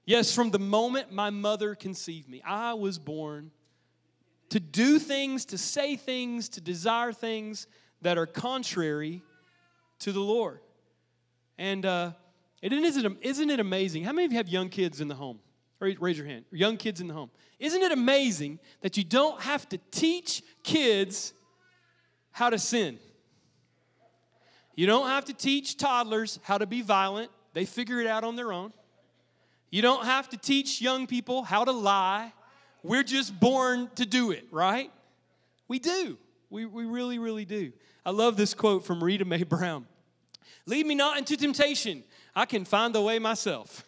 Yes, 0.06 0.34
from 0.34 0.50
the 0.50 0.58
moment 0.58 1.12
my 1.12 1.28
mother 1.28 1.74
conceived 1.74 2.30
me, 2.30 2.40
I 2.42 2.72
was 2.72 2.98
born 2.98 3.50
to 4.48 4.60
do 4.60 4.98
things, 4.98 5.44
to 5.46 5.58
say 5.58 5.96
things, 5.96 6.48
to 6.50 6.62
desire 6.62 7.12
things 7.12 7.66
that 8.04 8.16
are 8.16 8.26
contrary 8.26 9.22
to 10.00 10.12
the 10.12 10.20
Lord. 10.20 10.60
And 11.58 11.84
uh, 11.84 12.12
isn't, 12.62 13.04
it, 13.04 13.12
isn't 13.20 13.50
it 13.50 13.60
amazing? 13.60 14.04
How 14.04 14.12
many 14.12 14.26
of 14.26 14.32
you 14.32 14.38
have 14.38 14.48
young 14.48 14.68
kids 14.68 15.00
in 15.00 15.08
the 15.08 15.14
home? 15.14 15.40
Raise 15.80 16.16
your 16.16 16.26
hand. 16.26 16.44
Young 16.50 16.76
kids 16.76 17.00
in 17.00 17.08
the 17.08 17.14
home. 17.14 17.30
Isn't 17.58 17.82
it 17.82 17.92
amazing 17.92 18.58
that 18.80 18.96
you 18.96 19.04
don't 19.04 19.40
have 19.42 19.68
to 19.70 19.78
teach 19.90 20.42
kids 20.62 21.34
how 22.30 22.48
to 22.50 22.58
sin? 22.58 22.98
You 24.74 24.86
don't 24.86 25.08
have 25.08 25.26
to 25.26 25.34
teach 25.34 25.76
toddlers 25.76 26.38
how 26.42 26.58
to 26.58 26.66
be 26.66 26.82
violent, 26.82 27.30
they 27.52 27.64
figure 27.64 28.00
it 28.00 28.06
out 28.06 28.24
on 28.24 28.36
their 28.36 28.52
own. 28.52 28.72
You 29.70 29.82
don't 29.82 30.04
have 30.04 30.28
to 30.30 30.36
teach 30.36 30.80
young 30.80 31.06
people 31.06 31.42
how 31.42 31.64
to 31.64 31.72
lie. 31.72 32.32
We're 32.82 33.02
just 33.02 33.38
born 33.38 33.90
to 33.96 34.06
do 34.06 34.30
it, 34.30 34.46
right? 34.50 34.90
We 35.68 35.78
do. 35.78 36.18
We, 36.50 36.66
we 36.66 36.84
really, 36.84 37.18
really 37.18 37.44
do. 37.44 37.72
I 38.04 38.10
love 38.10 38.36
this 38.36 38.54
quote 38.54 38.84
from 38.84 39.02
Rita 39.02 39.24
Mae 39.24 39.42
Brown 39.42 39.86
Lead 40.66 40.86
me 40.86 40.94
not 40.94 41.18
into 41.18 41.36
temptation. 41.36 42.02
I 42.34 42.46
can 42.46 42.64
find 42.64 42.94
the 42.94 43.02
way 43.02 43.18
myself. 43.18 43.84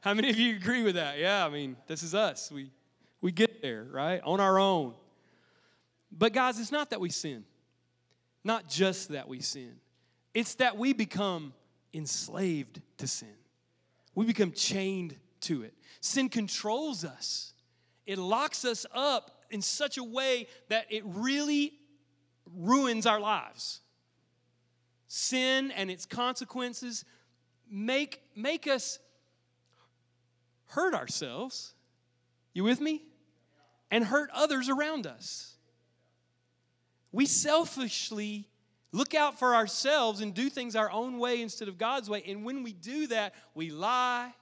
How 0.00 0.14
many 0.14 0.30
of 0.30 0.38
you 0.38 0.56
agree 0.56 0.82
with 0.82 0.96
that? 0.96 1.18
Yeah, 1.18 1.46
I 1.46 1.48
mean, 1.48 1.76
this 1.86 2.02
is 2.02 2.14
us. 2.14 2.50
We, 2.50 2.70
we 3.20 3.32
get 3.32 3.62
there, 3.62 3.86
right? 3.90 4.20
On 4.24 4.40
our 4.40 4.58
own. 4.58 4.94
But, 6.10 6.32
guys, 6.32 6.58
it's 6.58 6.72
not 6.72 6.90
that 6.90 7.00
we 7.00 7.10
sin, 7.10 7.44
not 8.42 8.68
just 8.68 9.10
that 9.10 9.28
we 9.28 9.40
sin, 9.40 9.76
it's 10.34 10.54
that 10.56 10.76
we 10.76 10.92
become 10.92 11.52
enslaved 11.94 12.80
to 12.98 13.06
sin. 13.06 13.28
We 14.14 14.26
become 14.26 14.52
chained 14.52 15.16
to 15.42 15.62
it. 15.62 15.74
Sin 16.00 16.28
controls 16.28 17.04
us, 17.04 17.52
it 18.06 18.18
locks 18.18 18.64
us 18.64 18.84
up 18.92 19.30
in 19.50 19.62
such 19.62 19.98
a 19.98 20.04
way 20.04 20.48
that 20.68 20.86
it 20.90 21.02
really 21.04 21.74
ruins 22.56 23.06
our 23.06 23.20
lives. 23.20 23.80
Sin 25.08 25.70
and 25.72 25.90
its 25.90 26.06
consequences 26.06 27.04
make, 27.70 28.22
make 28.36 28.66
us 28.66 28.98
hurt 30.66 30.94
ourselves. 30.94 31.74
You 32.52 32.64
with 32.64 32.80
me? 32.80 33.02
And 33.90 34.04
hurt 34.04 34.30
others 34.32 34.68
around 34.68 35.06
us. 35.06 35.56
We 37.12 37.26
selfishly 37.26 38.48
look 38.92 39.14
out 39.14 39.38
for 39.38 39.54
ourselves 39.54 40.20
and 40.20 40.34
do 40.34 40.48
things 40.48 40.76
our 40.76 40.90
own 40.90 41.18
way 41.18 41.42
instead 41.42 41.68
of 41.68 41.78
God's 41.78 42.08
way. 42.08 42.22
And 42.26 42.44
when 42.44 42.62
we 42.62 42.72
do 42.72 43.06
that, 43.08 43.34
we 43.54 43.70
lie, 43.70 44.32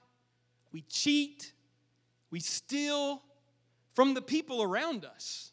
we 0.73 0.83
cheat, 0.83 1.53
we 2.31 2.40
steal 2.40 3.23
from 3.94 4.14
the 4.14 4.23
people 4.23 4.62
around 4.62 5.05
us. 5.05 5.53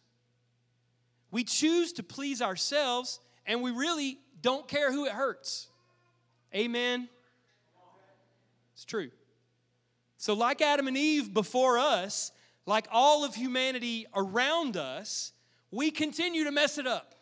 We 1.36 1.44
choose 1.44 1.92
to 1.92 2.02
please 2.02 2.42
ourselves 2.42 3.20
and 3.46 3.62
we 3.62 3.72
really 3.72 4.20
don't 4.42 4.70
care 4.70 4.90
who 4.90 5.04
it 5.04 5.12
hurts. 5.12 5.68
Amen. 6.56 7.10
It's 8.74 8.86
true. 8.86 9.10
So, 10.16 10.34
like 10.34 10.62
Adam 10.62 10.88
and 10.88 10.96
Eve 10.96 11.34
before 11.34 11.78
us, 11.78 12.32
like 12.66 12.88
all 12.90 13.26
of 13.26 13.36
humanity 13.36 14.06
around 14.16 14.78
us, 14.78 15.34
we 15.72 15.92
continue 15.92 16.46
to 16.46 16.54
mess 16.54 16.78
it 16.78 16.88
up. 16.88 17.16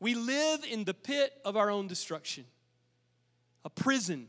We 0.00 0.16
live 0.16 0.64
in 0.68 0.82
the 0.82 0.92
pit 0.92 1.32
of 1.44 1.56
our 1.56 1.70
own 1.70 1.86
destruction, 1.86 2.46
a 3.64 3.70
prison 3.70 4.26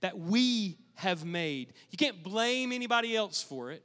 that 0.00 0.18
we 0.18 0.78
have 0.94 1.22
made. 1.22 1.74
You 1.90 1.98
can't 1.98 2.22
blame 2.22 2.72
anybody 2.72 3.14
else 3.14 3.42
for 3.42 3.72
it. 3.72 3.84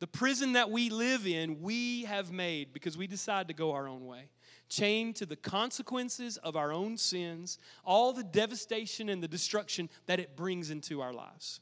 The 0.00 0.06
prison 0.06 0.52
that 0.52 0.70
we 0.70 0.90
live 0.90 1.26
in, 1.26 1.62
we 1.62 2.04
have 2.04 2.32
made 2.32 2.72
because 2.72 2.96
we 2.96 3.06
decide 3.06 3.48
to 3.48 3.54
go 3.54 3.72
our 3.72 3.88
own 3.88 4.06
way. 4.06 4.28
Chained 4.68 5.16
to 5.16 5.26
the 5.26 5.36
consequences 5.36 6.36
of 6.38 6.56
our 6.56 6.72
own 6.72 6.96
sins, 6.96 7.58
all 7.84 8.12
the 8.12 8.24
devastation 8.24 9.08
and 9.08 9.22
the 9.22 9.28
destruction 9.28 9.88
that 10.06 10.18
it 10.18 10.36
brings 10.36 10.70
into 10.70 11.00
our 11.00 11.12
lives. 11.12 11.60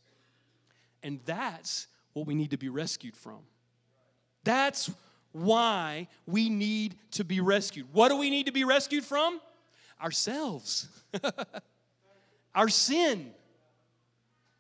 And 1.02 1.20
that's 1.24 1.88
what 2.12 2.26
we 2.26 2.34
need 2.34 2.50
to 2.50 2.56
be 2.56 2.68
rescued 2.68 3.16
from. 3.16 3.40
That's 4.44 4.90
why 5.32 6.08
we 6.26 6.48
need 6.48 6.96
to 7.12 7.24
be 7.24 7.40
rescued. 7.40 7.86
What 7.92 8.08
do 8.08 8.16
we 8.16 8.30
need 8.30 8.46
to 8.46 8.52
be 8.52 8.64
rescued 8.64 9.04
from? 9.04 9.40
Ourselves, 10.02 10.88
our 12.54 12.68
sin, 12.68 13.32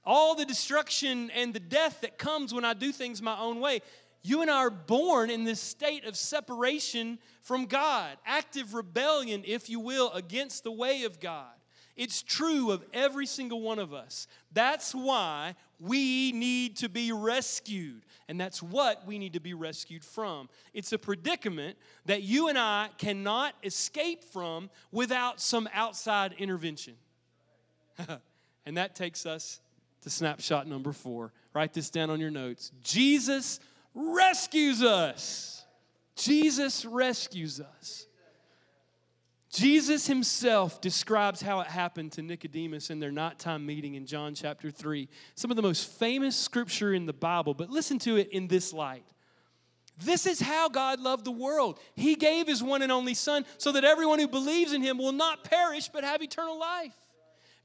all 0.04 0.34
the 0.34 0.44
destruction 0.44 1.30
and 1.30 1.54
the 1.54 1.60
death 1.60 2.00
that 2.00 2.18
comes 2.18 2.52
when 2.52 2.64
I 2.64 2.74
do 2.74 2.92
things 2.92 3.22
my 3.22 3.38
own 3.38 3.60
way. 3.60 3.80
You 4.22 4.42
and 4.42 4.50
I 4.50 4.58
are 4.58 4.70
born 4.70 5.30
in 5.30 5.44
this 5.44 5.60
state 5.60 6.04
of 6.04 6.16
separation 6.16 7.18
from 7.42 7.66
God, 7.66 8.16
active 8.24 8.74
rebellion, 8.74 9.42
if 9.44 9.68
you 9.68 9.80
will, 9.80 10.12
against 10.12 10.62
the 10.62 10.70
way 10.70 11.02
of 11.02 11.18
God. 11.18 11.50
It's 11.96 12.22
true 12.22 12.70
of 12.70 12.84
every 12.94 13.26
single 13.26 13.60
one 13.60 13.78
of 13.78 13.92
us. 13.92 14.26
That's 14.52 14.94
why 14.94 15.56
we 15.78 16.32
need 16.32 16.76
to 16.78 16.88
be 16.88 17.12
rescued. 17.12 18.02
And 18.28 18.40
that's 18.40 18.62
what 18.62 19.06
we 19.06 19.18
need 19.18 19.34
to 19.34 19.40
be 19.40 19.52
rescued 19.52 20.04
from. 20.04 20.48
It's 20.72 20.92
a 20.92 20.98
predicament 20.98 21.76
that 22.06 22.22
you 22.22 22.48
and 22.48 22.56
I 22.56 22.88
cannot 22.96 23.54
escape 23.62 24.24
from 24.24 24.70
without 24.90 25.40
some 25.40 25.68
outside 25.74 26.34
intervention. 26.38 26.94
and 28.64 28.76
that 28.76 28.94
takes 28.94 29.26
us 29.26 29.60
to 30.02 30.10
snapshot 30.10 30.66
number 30.66 30.92
four. 30.92 31.32
Write 31.54 31.72
this 31.72 31.90
down 31.90 32.10
on 32.10 32.20
your 32.20 32.30
notes. 32.30 32.72
Jesus 32.82 33.60
rescues 33.94 34.82
us. 34.82 35.64
Jesus 36.16 36.84
rescues 36.84 37.60
us. 37.60 38.06
Jesus 39.50 40.06
himself 40.06 40.80
describes 40.80 41.42
how 41.42 41.60
it 41.60 41.66
happened 41.66 42.12
to 42.12 42.22
Nicodemus 42.22 42.88
in 42.88 43.00
their 43.00 43.12
nighttime 43.12 43.66
meeting 43.66 43.96
in 43.96 44.06
John 44.06 44.34
chapter 44.34 44.70
3. 44.70 45.08
Some 45.34 45.50
of 45.50 45.56
the 45.56 45.62
most 45.62 45.90
famous 45.90 46.34
scripture 46.34 46.94
in 46.94 47.04
the 47.04 47.12
Bible, 47.12 47.52
but 47.52 47.68
listen 47.68 47.98
to 48.00 48.16
it 48.16 48.30
in 48.30 48.48
this 48.48 48.72
light. 48.72 49.04
This 49.98 50.24
is 50.26 50.40
how 50.40 50.70
God 50.70 51.00
loved 51.00 51.26
the 51.26 51.32
world. 51.32 51.78
He 51.94 52.14
gave 52.14 52.46
his 52.46 52.62
one 52.62 52.80
and 52.80 52.90
only 52.90 53.12
Son 53.12 53.44
so 53.58 53.72
that 53.72 53.84
everyone 53.84 54.18
who 54.18 54.28
believes 54.28 54.72
in 54.72 54.82
him 54.82 54.96
will 54.96 55.12
not 55.12 55.44
perish 55.44 55.88
but 55.88 56.02
have 56.02 56.22
eternal 56.22 56.58
life. 56.58 56.94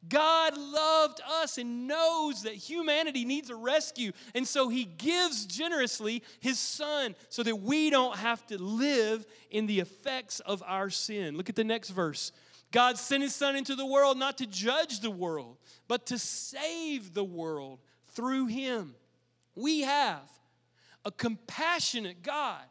God 0.07 0.57
loved 0.57 1.21
us 1.41 1.57
and 1.57 1.87
knows 1.87 2.43
that 2.43 2.53
humanity 2.53 3.25
needs 3.25 3.49
a 3.49 3.55
rescue. 3.55 4.11
And 4.35 4.47
so 4.47 4.69
he 4.69 4.85
gives 4.85 5.45
generously 5.45 6.23
his 6.39 6.59
son 6.59 7.15
so 7.29 7.43
that 7.43 7.59
we 7.59 7.89
don't 7.89 8.15
have 8.17 8.45
to 8.47 8.57
live 8.57 9.25
in 9.49 9.65
the 9.65 9.79
effects 9.79 10.39
of 10.41 10.63
our 10.65 10.89
sin. 10.89 11.35
Look 11.35 11.49
at 11.49 11.55
the 11.55 11.63
next 11.63 11.89
verse. 11.89 12.31
God 12.71 12.97
sent 12.97 13.23
his 13.23 13.33
son 13.33 13.55
into 13.55 13.75
the 13.75 13.85
world 13.85 14.17
not 14.17 14.37
to 14.37 14.45
judge 14.45 14.99
the 14.99 15.11
world, 15.11 15.57
but 15.87 16.05
to 16.07 16.19
save 16.19 17.13
the 17.13 17.23
world 17.23 17.79
through 18.13 18.47
him. 18.47 18.95
We 19.55 19.81
have 19.81 20.29
a 21.05 21.11
compassionate 21.11 22.21
God 22.21 22.61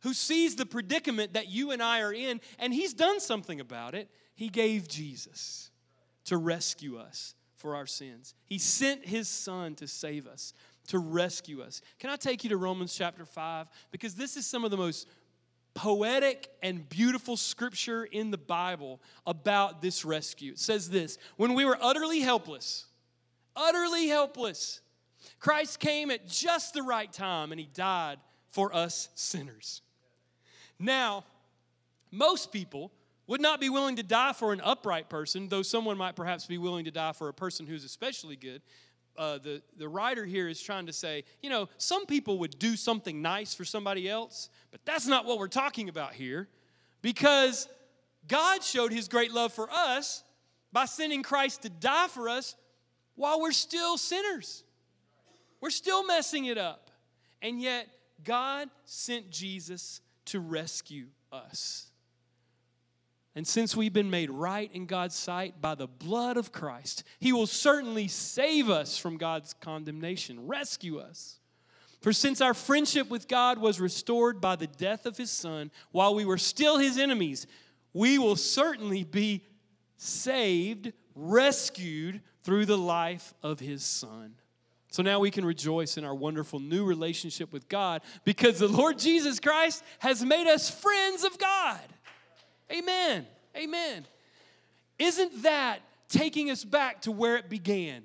who 0.00 0.14
sees 0.14 0.54
the 0.54 0.66
predicament 0.66 1.32
that 1.32 1.48
you 1.48 1.72
and 1.72 1.82
I 1.82 2.02
are 2.02 2.12
in, 2.12 2.40
and 2.58 2.72
he's 2.72 2.94
done 2.94 3.20
something 3.20 3.60
about 3.60 3.94
it. 3.94 4.08
He 4.34 4.48
gave 4.48 4.86
Jesus 4.86 5.67
to 6.28 6.36
rescue 6.36 6.98
us 6.98 7.34
for 7.56 7.74
our 7.74 7.86
sins. 7.86 8.34
He 8.44 8.58
sent 8.58 9.06
his 9.06 9.28
son 9.28 9.74
to 9.76 9.88
save 9.88 10.26
us, 10.26 10.52
to 10.88 10.98
rescue 10.98 11.62
us. 11.62 11.80
Can 11.98 12.10
I 12.10 12.16
take 12.16 12.44
you 12.44 12.50
to 12.50 12.58
Romans 12.58 12.94
chapter 12.94 13.24
5? 13.24 13.66
Because 13.90 14.14
this 14.14 14.36
is 14.36 14.46
some 14.46 14.62
of 14.62 14.70
the 14.70 14.76
most 14.76 15.08
poetic 15.72 16.50
and 16.62 16.86
beautiful 16.88 17.36
scripture 17.36 18.04
in 18.04 18.30
the 18.30 18.38
Bible 18.38 19.00
about 19.26 19.80
this 19.80 20.04
rescue. 20.04 20.52
It 20.52 20.58
says 20.58 20.90
this 20.90 21.16
When 21.36 21.54
we 21.54 21.64
were 21.64 21.78
utterly 21.80 22.20
helpless, 22.20 22.84
utterly 23.56 24.08
helpless, 24.08 24.82
Christ 25.40 25.80
came 25.80 26.10
at 26.10 26.28
just 26.28 26.74
the 26.74 26.82
right 26.82 27.10
time 27.10 27.52
and 27.52 27.60
he 27.60 27.68
died 27.72 28.18
for 28.50 28.74
us 28.74 29.08
sinners. 29.14 29.80
Now, 30.78 31.24
most 32.10 32.52
people 32.52 32.92
would 33.28 33.40
not 33.40 33.60
be 33.60 33.68
willing 33.68 33.96
to 33.96 34.02
die 34.02 34.32
for 34.32 34.52
an 34.52 34.60
upright 34.64 35.08
person, 35.08 35.48
though 35.48 35.62
someone 35.62 35.96
might 35.96 36.16
perhaps 36.16 36.46
be 36.46 36.58
willing 36.58 36.86
to 36.86 36.90
die 36.90 37.12
for 37.12 37.28
a 37.28 37.34
person 37.34 37.66
who's 37.66 37.84
especially 37.84 38.34
good. 38.34 38.62
Uh, 39.16 39.38
the, 39.38 39.62
the 39.76 39.88
writer 39.88 40.24
here 40.24 40.48
is 40.48 40.60
trying 40.60 40.86
to 40.86 40.92
say, 40.92 41.24
you 41.42 41.50
know, 41.50 41.68
some 41.76 42.06
people 42.06 42.38
would 42.38 42.58
do 42.58 42.74
something 42.74 43.20
nice 43.20 43.54
for 43.54 43.64
somebody 43.64 44.08
else, 44.08 44.48
but 44.70 44.80
that's 44.84 45.06
not 45.06 45.26
what 45.26 45.38
we're 45.38 45.46
talking 45.46 45.88
about 45.88 46.14
here 46.14 46.48
because 47.02 47.68
God 48.26 48.62
showed 48.62 48.92
his 48.92 49.08
great 49.08 49.32
love 49.32 49.52
for 49.52 49.68
us 49.70 50.24
by 50.72 50.86
sending 50.86 51.22
Christ 51.22 51.62
to 51.62 51.68
die 51.68 52.08
for 52.08 52.28
us 52.28 52.54
while 53.14 53.40
we're 53.40 53.52
still 53.52 53.98
sinners. 53.98 54.64
We're 55.60 55.70
still 55.70 56.06
messing 56.06 56.46
it 56.46 56.56
up. 56.56 56.90
And 57.42 57.60
yet, 57.60 57.88
God 58.24 58.68
sent 58.84 59.30
Jesus 59.30 60.00
to 60.26 60.40
rescue 60.40 61.06
us. 61.32 61.87
And 63.34 63.46
since 63.46 63.76
we've 63.76 63.92
been 63.92 64.10
made 64.10 64.30
right 64.30 64.70
in 64.72 64.86
God's 64.86 65.14
sight 65.14 65.60
by 65.60 65.74
the 65.74 65.86
blood 65.86 66.36
of 66.36 66.50
Christ, 66.50 67.04
He 67.20 67.32
will 67.32 67.46
certainly 67.46 68.08
save 68.08 68.68
us 68.68 68.98
from 68.98 69.16
God's 69.16 69.54
condemnation, 69.54 70.46
rescue 70.46 70.98
us. 70.98 71.38
For 72.00 72.12
since 72.12 72.40
our 72.40 72.54
friendship 72.54 73.10
with 73.10 73.28
God 73.28 73.58
was 73.58 73.80
restored 73.80 74.40
by 74.40 74.56
the 74.56 74.66
death 74.66 75.06
of 75.06 75.16
His 75.16 75.30
Son, 75.30 75.70
while 75.92 76.14
we 76.14 76.24
were 76.24 76.38
still 76.38 76.78
His 76.78 76.98
enemies, 76.98 77.46
we 77.92 78.18
will 78.18 78.36
certainly 78.36 79.04
be 79.04 79.44
saved, 79.96 80.92
rescued 81.14 82.22
through 82.42 82.66
the 82.66 82.78
life 82.78 83.34
of 83.42 83.60
His 83.60 83.84
Son. 83.84 84.34
So 84.90 85.02
now 85.02 85.20
we 85.20 85.30
can 85.30 85.44
rejoice 85.44 85.98
in 85.98 86.04
our 86.04 86.14
wonderful 86.14 86.60
new 86.60 86.84
relationship 86.84 87.52
with 87.52 87.68
God 87.68 88.00
because 88.24 88.58
the 88.58 88.68
Lord 88.68 88.98
Jesus 88.98 89.38
Christ 89.38 89.84
has 89.98 90.24
made 90.24 90.46
us 90.46 90.70
friends 90.70 91.24
of 91.24 91.38
God. 91.38 91.80
Amen. 92.72 93.26
Amen. 93.56 94.06
Isn't 94.98 95.42
that 95.42 95.80
taking 96.08 96.50
us 96.50 96.64
back 96.64 97.02
to 97.02 97.12
where 97.12 97.36
it 97.36 97.48
began? 97.48 98.02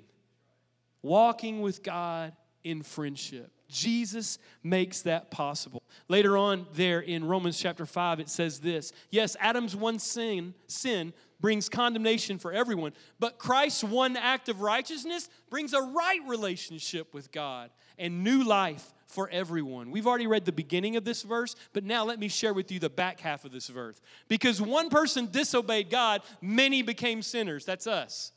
Walking 1.02 1.60
with 1.60 1.82
God 1.82 2.32
in 2.62 2.82
friendship. 2.82 3.50
Jesus 3.68 4.38
makes 4.62 5.02
that 5.02 5.30
possible. 5.30 5.82
Later 6.08 6.36
on 6.36 6.66
there 6.74 7.00
in 7.00 7.24
Romans 7.24 7.58
chapter 7.58 7.84
5 7.84 8.20
it 8.20 8.28
says 8.28 8.60
this. 8.60 8.92
Yes, 9.10 9.36
Adam's 9.40 9.74
one 9.74 9.98
sin 9.98 10.54
sin 10.66 11.12
brings 11.40 11.68
condemnation 11.68 12.38
for 12.38 12.52
everyone, 12.52 12.92
but 13.18 13.38
Christ's 13.38 13.84
one 13.84 14.16
act 14.16 14.48
of 14.48 14.62
righteousness 14.62 15.28
brings 15.50 15.74
a 15.74 15.82
right 15.82 16.20
relationship 16.26 17.12
with 17.12 17.30
God 17.32 17.70
and 17.98 18.24
new 18.24 18.44
life 18.44 18.93
for 19.14 19.28
everyone. 19.30 19.90
We've 19.90 20.06
already 20.06 20.26
read 20.26 20.44
the 20.44 20.52
beginning 20.52 20.96
of 20.96 21.04
this 21.04 21.22
verse, 21.22 21.56
but 21.72 21.84
now 21.84 22.04
let 22.04 22.18
me 22.18 22.28
share 22.28 22.52
with 22.52 22.70
you 22.70 22.78
the 22.78 22.90
back 22.90 23.20
half 23.20 23.44
of 23.44 23.52
this 23.52 23.68
verse. 23.68 24.00
Because 24.28 24.60
one 24.60 24.90
person 24.90 25.28
disobeyed 25.30 25.88
God, 25.88 26.22
many 26.42 26.82
became 26.82 27.22
sinners. 27.22 27.64
That's 27.64 27.86
us. 27.86 28.32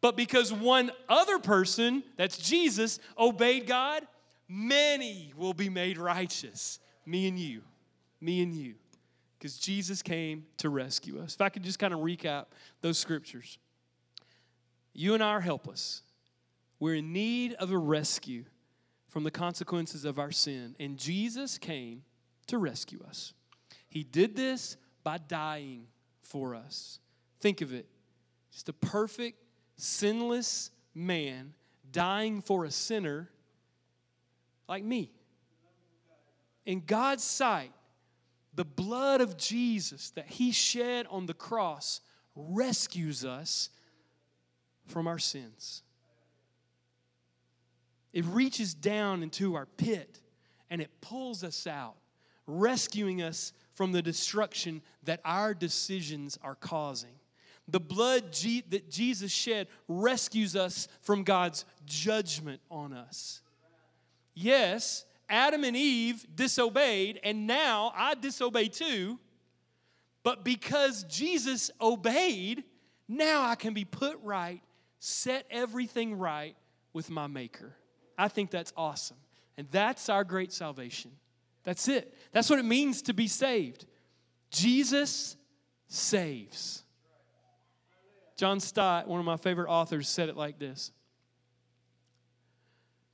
But 0.00 0.16
because 0.16 0.52
one 0.52 0.90
other 1.08 1.38
person, 1.38 2.02
that's 2.16 2.38
Jesus, 2.38 2.98
obeyed 3.18 3.66
God, 3.66 4.06
many 4.48 5.32
will 5.36 5.54
be 5.54 5.68
made 5.68 5.98
righteous. 5.98 6.78
Me 7.04 7.28
and 7.28 7.38
you. 7.38 7.62
Me 8.20 8.42
and 8.42 8.54
you 8.54 8.74
because 9.42 9.58
Jesus 9.58 10.02
came 10.02 10.46
to 10.58 10.68
rescue 10.68 11.20
us. 11.20 11.34
If 11.34 11.40
I 11.40 11.48
could 11.48 11.64
just 11.64 11.80
kind 11.80 11.92
of 11.92 11.98
recap 11.98 12.44
those 12.80 12.96
scriptures. 12.96 13.58
You 14.92 15.14
and 15.14 15.22
I 15.22 15.30
are 15.30 15.40
helpless. 15.40 16.02
We're 16.78 16.94
in 16.94 17.12
need 17.12 17.54
of 17.54 17.72
a 17.72 17.76
rescue 17.76 18.44
from 19.12 19.24
the 19.24 19.30
consequences 19.30 20.06
of 20.06 20.18
our 20.18 20.32
sin, 20.32 20.74
and 20.80 20.96
Jesus 20.96 21.58
came 21.58 22.02
to 22.46 22.56
rescue 22.56 23.04
us. 23.06 23.34
He 23.90 24.04
did 24.04 24.34
this 24.34 24.78
by 25.04 25.18
dying 25.18 25.86
for 26.22 26.54
us. 26.54 26.98
Think 27.38 27.60
of 27.60 27.74
it 27.74 27.86
just 28.50 28.70
a 28.70 28.72
perfect, 28.72 29.38
sinless 29.76 30.70
man 30.94 31.52
dying 31.90 32.40
for 32.40 32.64
a 32.64 32.70
sinner 32.70 33.28
like 34.66 34.82
me. 34.82 35.10
In 36.64 36.82
God's 36.86 37.22
sight, 37.22 37.72
the 38.54 38.64
blood 38.64 39.20
of 39.20 39.36
Jesus 39.36 40.08
that 40.12 40.26
he 40.26 40.52
shed 40.52 41.06
on 41.10 41.26
the 41.26 41.34
cross 41.34 42.00
rescues 42.34 43.26
us 43.26 43.68
from 44.86 45.06
our 45.06 45.18
sins. 45.18 45.81
It 48.12 48.24
reaches 48.26 48.74
down 48.74 49.22
into 49.22 49.54
our 49.54 49.66
pit 49.66 50.20
and 50.70 50.80
it 50.80 50.90
pulls 51.00 51.44
us 51.44 51.66
out, 51.66 51.94
rescuing 52.46 53.22
us 53.22 53.52
from 53.74 53.92
the 53.92 54.02
destruction 54.02 54.82
that 55.04 55.20
our 55.24 55.54
decisions 55.54 56.38
are 56.42 56.54
causing. 56.54 57.10
The 57.68 57.80
blood 57.80 58.32
that 58.70 58.90
Jesus 58.90 59.30
shed 59.30 59.68
rescues 59.88 60.56
us 60.56 60.88
from 61.00 61.22
God's 61.22 61.64
judgment 61.86 62.60
on 62.70 62.92
us. 62.92 63.40
Yes, 64.34 65.04
Adam 65.28 65.64
and 65.64 65.76
Eve 65.76 66.26
disobeyed, 66.34 67.20
and 67.22 67.46
now 67.46 67.92
I 67.94 68.14
disobey 68.14 68.68
too. 68.68 69.18
But 70.22 70.44
because 70.44 71.04
Jesus 71.04 71.70
obeyed, 71.80 72.64
now 73.08 73.42
I 73.42 73.54
can 73.54 73.74
be 73.74 73.84
put 73.84 74.18
right, 74.22 74.60
set 74.98 75.46
everything 75.50 76.18
right 76.18 76.56
with 76.92 77.10
my 77.10 77.26
Maker. 77.26 77.74
I 78.18 78.28
think 78.28 78.50
that's 78.50 78.72
awesome. 78.76 79.16
And 79.56 79.68
that's 79.70 80.08
our 80.08 80.24
great 80.24 80.52
salvation. 80.52 81.10
That's 81.64 81.88
it. 81.88 82.16
That's 82.32 82.50
what 82.50 82.58
it 82.58 82.64
means 82.64 83.02
to 83.02 83.14
be 83.14 83.28
saved. 83.28 83.86
Jesus 84.50 85.36
saves. 85.88 86.82
John 88.36 88.60
Stott, 88.60 89.06
one 89.06 89.20
of 89.20 89.26
my 89.26 89.36
favorite 89.36 89.68
authors, 89.68 90.08
said 90.08 90.28
it 90.28 90.36
like 90.36 90.58
this 90.58 90.90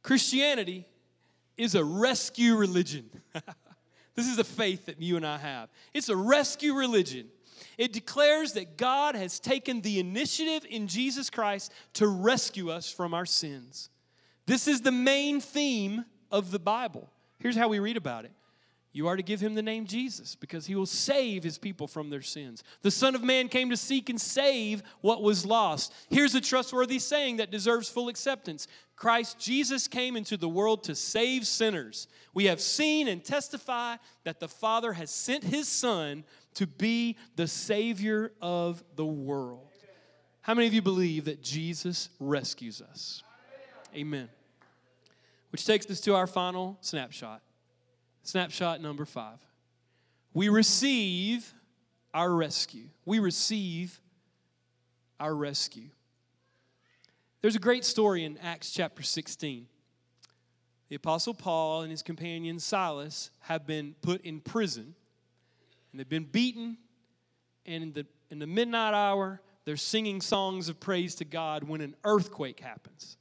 Christianity 0.03 0.87
is 1.57 1.75
a 1.75 1.85
rescue 1.85 2.57
religion. 2.57 3.11
this 4.15 4.27
is 4.27 4.39
a 4.39 4.45
faith 4.45 4.87
that 4.87 5.03
you 5.03 5.17
and 5.17 5.27
I 5.27 5.39
have. 5.39 5.69
It's 5.93 6.09
a 6.09 6.17
rescue 6.17 6.75
religion. 6.75 7.27
It 7.77 7.93
declares 7.93 8.53
that 8.53 8.77
God 8.77 9.15
has 9.17 9.41
taken 9.41 9.81
the 9.81 9.99
initiative 9.99 10.65
in 10.69 10.87
Jesus 10.87 11.31
Christ 11.31 11.73
to 11.95 12.07
rescue 12.07 12.71
us 12.71 12.91
from 12.91 13.13
our 13.13 13.27
sins. 13.27 13.91
This 14.49 14.67
is 14.67 14.81
the 14.81 14.91
main 14.91 15.43
theme 15.43 16.07
of 16.31 16.51
the 16.51 16.59
Bible. 16.59 17.11
Here's 17.39 17.55
how 17.55 17.69
we 17.69 17.81
read 17.81 17.99
about 17.99 18.25
it 18.25 18.33
you 18.93 19.07
are 19.07 19.15
to 19.15 19.23
give 19.23 19.41
him 19.41 19.55
the 19.55 19.63
name 19.63 19.85
Jesus 19.85 20.37
because 20.37 20.65
he 20.65 20.75
will 20.75 20.87
save 20.87 21.45
his 21.45 21.59
people 21.59 21.87
from 21.87 22.09
their 22.09 22.23
sins. 22.23 22.65
The 22.81 22.91
Son 22.91 23.15
of 23.15 23.23
Man 23.23 23.49
came 23.49 23.69
to 23.69 23.77
seek 23.77 24.09
and 24.09 24.19
save 24.19 24.83
what 25.03 25.23
was 25.23 25.45
lost. 25.45 25.93
Here's 26.09 26.35
a 26.35 26.41
trustworthy 26.41 26.99
saying 26.99 27.37
that 27.37 27.51
deserves 27.51 27.91
full 27.91 28.09
acceptance 28.09 28.67
Christ 28.97 29.39
Jesus 29.39 29.87
came 29.87 30.17
into 30.17 30.39
the 30.39 30.49
world 30.49 30.83
to 30.85 30.95
save 30.95 31.47
sinners. 31.47 32.09
We 32.33 32.47
have 32.47 32.63
seen 32.63 33.07
and 33.07 33.23
testify 33.23 33.97
that 34.25 34.41
the 34.41 34.49
Father 34.49 34.95
has 34.95 35.11
sent 35.11 35.45
his 35.45 35.69
Son 35.69 36.25
to 36.55 36.67
be 36.67 37.19
the 37.37 37.47
Savior 37.47 38.33
of 38.41 38.83
the 38.97 39.05
world. 39.05 39.69
How 40.41 40.55
many 40.55 40.67
of 40.67 40.73
you 40.73 40.81
believe 40.81 41.27
that 41.27 41.43
Jesus 41.43 42.09
rescues 42.19 42.81
us? 42.81 43.23
Amen. 43.95 44.31
Which 45.51 45.65
takes 45.65 45.89
us 45.91 46.01
to 46.03 46.15
our 46.15 46.27
final 46.27 46.79
snapshot. 46.81 47.43
Snapshot 48.23 48.81
number 48.81 49.05
five. 49.05 49.39
We 50.35 50.49
receive 50.49 51.55
our 52.13 52.33
rescue. 52.33 52.89
We 53.05 53.19
receive 53.19 54.01
our 55.19 55.35
rescue. 55.35 55.89
There's 57.41 57.57
a 57.57 57.61
great 57.61 57.85
story 57.85 58.25
in 58.25 58.37
Acts 58.39 58.71
chapter 58.71 59.03
16. 59.03 59.67
The 60.89 60.97
Apostle 60.97 61.35
Paul 61.35 61.83
and 61.83 61.91
his 61.91 62.03
companion 62.03 62.59
Silas 62.59 63.31
have 63.41 63.67
been 63.67 63.95
put 64.01 64.23
in 64.23 64.41
prison, 64.41 64.95
and 65.93 66.01
they've 66.01 66.09
been 66.09 66.25
beaten, 66.25 66.79
and 67.67 67.83
in 67.83 67.93
the, 67.93 68.07
in 68.31 68.39
the 68.39 68.47
midnight 68.47 68.95
hour, 68.95 69.41
they're 69.65 69.77
singing 69.77 70.21
songs 70.21 70.69
of 70.69 70.81
praise 70.81 71.15
to 71.17 71.25
God 71.25 71.65
when 71.65 71.81
an 71.81 71.95
earthquake 72.05 72.61
happens. 72.61 73.19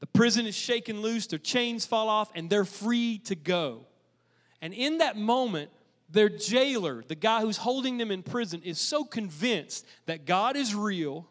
The 0.00 0.06
prison 0.06 0.46
is 0.46 0.56
shaken 0.56 1.02
loose, 1.02 1.26
their 1.26 1.38
chains 1.38 1.86
fall 1.86 2.08
off, 2.08 2.30
and 2.34 2.48
they're 2.48 2.64
free 2.64 3.18
to 3.24 3.34
go. 3.34 3.86
And 4.62 4.74
in 4.74 4.98
that 4.98 5.16
moment, 5.16 5.70
their 6.10 6.28
jailer, 6.28 7.04
the 7.06 7.14
guy 7.14 7.40
who's 7.40 7.58
holding 7.58 7.98
them 7.98 8.10
in 8.10 8.22
prison, 8.22 8.62
is 8.64 8.80
so 8.80 9.04
convinced 9.04 9.86
that 10.06 10.26
God 10.26 10.56
is 10.56 10.74
real 10.74 11.28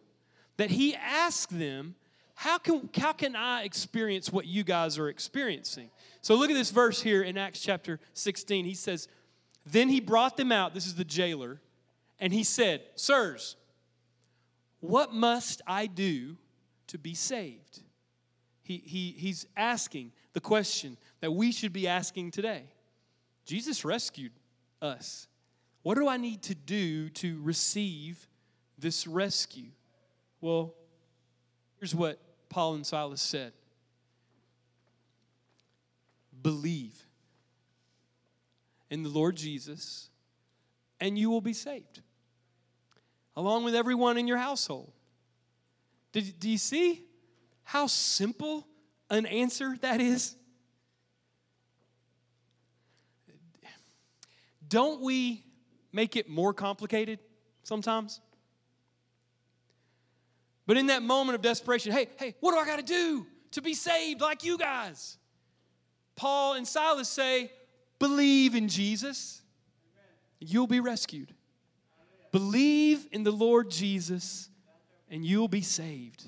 that 0.57 0.71
he 0.71 0.95
asks 0.95 1.51
them, 1.51 1.95
how 2.35 2.57
can, 2.57 2.89
how 2.95 3.11
can 3.11 3.35
I 3.35 3.63
experience 3.63 4.31
what 4.31 4.45
you 4.45 4.63
guys 4.63 4.97
are 4.97 5.09
experiencing? 5.09 5.89
So 6.21 6.35
look 6.35 6.49
at 6.49 6.55
this 6.55 6.71
verse 6.71 7.01
here 7.01 7.21
in 7.21 7.37
Acts 7.37 7.59
chapter 7.59 7.99
16. 8.13 8.65
He 8.65 8.73
says, 8.73 9.07
Then 9.65 9.89
he 9.89 9.99
brought 9.99 10.37
them 10.37 10.51
out, 10.51 10.73
this 10.73 10.85
is 10.85 10.95
the 10.95 11.03
jailer, 11.03 11.59
and 12.19 12.31
he 12.31 12.43
said, 12.43 12.81
Sirs, 12.95 13.57
what 14.79 15.13
must 15.13 15.61
I 15.67 15.87
do 15.87 16.37
to 16.87 16.97
be 16.97 17.13
saved? 17.13 17.81
He, 18.69 18.83
he, 18.85 19.15
he's 19.17 19.47
asking 19.57 20.11
the 20.33 20.39
question 20.39 20.95
that 21.21 21.31
we 21.31 21.51
should 21.51 21.73
be 21.73 21.87
asking 21.87 22.29
today. 22.29 22.65
Jesus 23.43 23.83
rescued 23.83 24.31
us. 24.79 25.27
What 25.81 25.95
do 25.95 26.07
I 26.07 26.17
need 26.17 26.43
to 26.43 26.53
do 26.53 27.09
to 27.09 27.41
receive 27.41 28.27
this 28.77 29.07
rescue? 29.07 29.71
Well, 30.39 30.75
here's 31.79 31.95
what 31.95 32.19
Paul 32.47 32.75
and 32.75 32.85
Silas 32.85 33.23
said 33.23 33.53
Believe 36.39 37.07
in 38.91 39.01
the 39.01 39.09
Lord 39.09 39.35
Jesus, 39.35 40.11
and 41.01 41.17
you 41.17 41.31
will 41.31 41.41
be 41.41 41.53
saved, 41.53 42.01
along 43.35 43.63
with 43.63 43.73
everyone 43.73 44.19
in 44.19 44.27
your 44.27 44.37
household. 44.37 44.91
Did, 46.11 46.39
do 46.39 46.47
you 46.47 46.59
see 46.59 47.08
how 47.69 47.85
simple 47.85 48.65
an 49.11 49.27
answer 49.27 49.77
that 49.81 50.01
is? 50.01 50.35
don't 54.67 55.01
we 55.01 55.43
make 55.91 56.15
it 56.15 56.27
more 56.27 56.51
complicated 56.51 57.19
sometimes? 57.61 58.21
But 60.65 60.77
in 60.77 60.87
that 60.87 61.03
moment 61.03 61.35
of 61.35 61.43
desperation, 61.43 61.91
hey, 61.91 62.07
hey, 62.17 62.35
what 62.39 62.53
do 62.53 62.57
I 62.57 62.65
got 62.65 62.77
to 62.77 62.83
do 62.83 63.27
to 63.51 63.61
be 63.61 63.75
saved 63.75 64.19
like 64.19 64.43
you 64.43 64.57
guys? 64.57 65.17
Paul 66.15 66.53
and 66.53 66.67
Silas 66.67 67.07
say, 67.07 67.51
believe 67.99 68.55
in 68.55 68.67
Jesus, 68.67 69.43
you'll 70.39 70.65
be 70.65 70.79
rescued. 70.79 71.35
Believe 72.31 73.07
in 73.11 73.23
the 73.23 73.31
Lord 73.31 73.69
Jesus, 73.69 74.49
and 75.07 75.23
you'll 75.23 75.47
be 75.47 75.61
saved. 75.61 76.25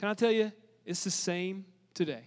Can 0.00 0.08
I 0.08 0.14
tell 0.14 0.30
you, 0.32 0.50
it's 0.86 1.04
the 1.04 1.10
same 1.10 1.66
today. 1.92 2.22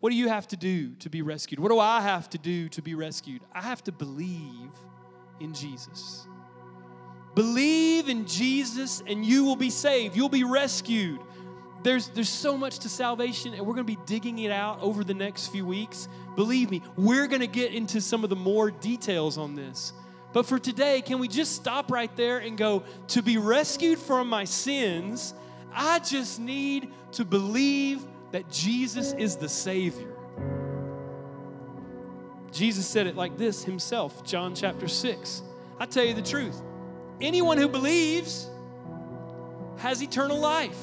What 0.00 0.10
do 0.10 0.16
you 0.16 0.26
have 0.26 0.48
to 0.48 0.56
do 0.56 0.96
to 0.96 1.08
be 1.08 1.22
rescued? 1.22 1.60
What 1.60 1.68
do 1.68 1.78
I 1.78 2.00
have 2.00 2.28
to 2.30 2.38
do 2.38 2.68
to 2.70 2.82
be 2.82 2.96
rescued? 2.96 3.42
I 3.52 3.62
have 3.62 3.84
to 3.84 3.92
believe 3.92 4.72
in 5.38 5.54
Jesus. 5.54 6.26
Believe 7.36 8.08
in 8.08 8.26
Jesus 8.26 9.04
and 9.06 9.24
you 9.24 9.44
will 9.44 9.54
be 9.54 9.70
saved. 9.70 10.16
You'll 10.16 10.28
be 10.28 10.42
rescued. 10.42 11.20
There's, 11.84 12.08
there's 12.08 12.28
so 12.28 12.58
much 12.58 12.80
to 12.80 12.88
salvation, 12.88 13.54
and 13.54 13.64
we're 13.64 13.74
going 13.74 13.86
to 13.86 13.96
be 13.96 14.02
digging 14.04 14.40
it 14.40 14.50
out 14.50 14.80
over 14.80 15.04
the 15.04 15.14
next 15.14 15.52
few 15.52 15.64
weeks. 15.64 16.08
Believe 16.34 16.72
me, 16.72 16.82
we're 16.96 17.28
going 17.28 17.40
to 17.40 17.46
get 17.46 17.72
into 17.72 18.00
some 18.00 18.24
of 18.24 18.30
the 18.30 18.36
more 18.36 18.72
details 18.72 19.38
on 19.38 19.54
this. 19.54 19.92
But 20.32 20.44
for 20.44 20.58
today, 20.58 21.02
can 21.02 21.20
we 21.20 21.28
just 21.28 21.54
stop 21.54 21.92
right 21.92 22.14
there 22.16 22.38
and 22.38 22.58
go, 22.58 22.82
to 23.08 23.22
be 23.22 23.38
rescued 23.38 24.00
from 24.00 24.28
my 24.28 24.42
sins, 24.42 25.34
I 25.78 26.00
just 26.00 26.40
need 26.40 26.90
to 27.12 27.24
believe 27.24 28.04
that 28.32 28.50
Jesus 28.50 29.12
is 29.12 29.36
the 29.36 29.48
Savior. 29.48 30.12
Jesus 32.50 32.84
said 32.84 33.06
it 33.06 33.14
like 33.14 33.38
this 33.38 33.62
himself, 33.62 34.24
John 34.24 34.56
chapter 34.56 34.88
6. 34.88 35.42
I 35.78 35.86
tell 35.86 36.04
you 36.04 36.14
the 36.14 36.22
truth 36.22 36.60
anyone 37.20 37.58
who 37.58 37.68
believes 37.68 38.50
has 39.76 40.02
eternal 40.02 40.38
life. 40.38 40.78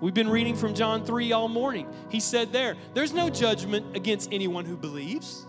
We've 0.00 0.14
been 0.14 0.28
reading 0.28 0.56
from 0.56 0.74
John 0.74 1.04
3 1.04 1.30
all 1.30 1.48
morning. 1.48 1.88
He 2.08 2.18
said 2.18 2.52
there, 2.52 2.76
there's 2.94 3.12
no 3.12 3.30
judgment 3.30 3.96
against 3.96 4.32
anyone 4.32 4.64
who 4.64 4.76
believes. 4.76 5.46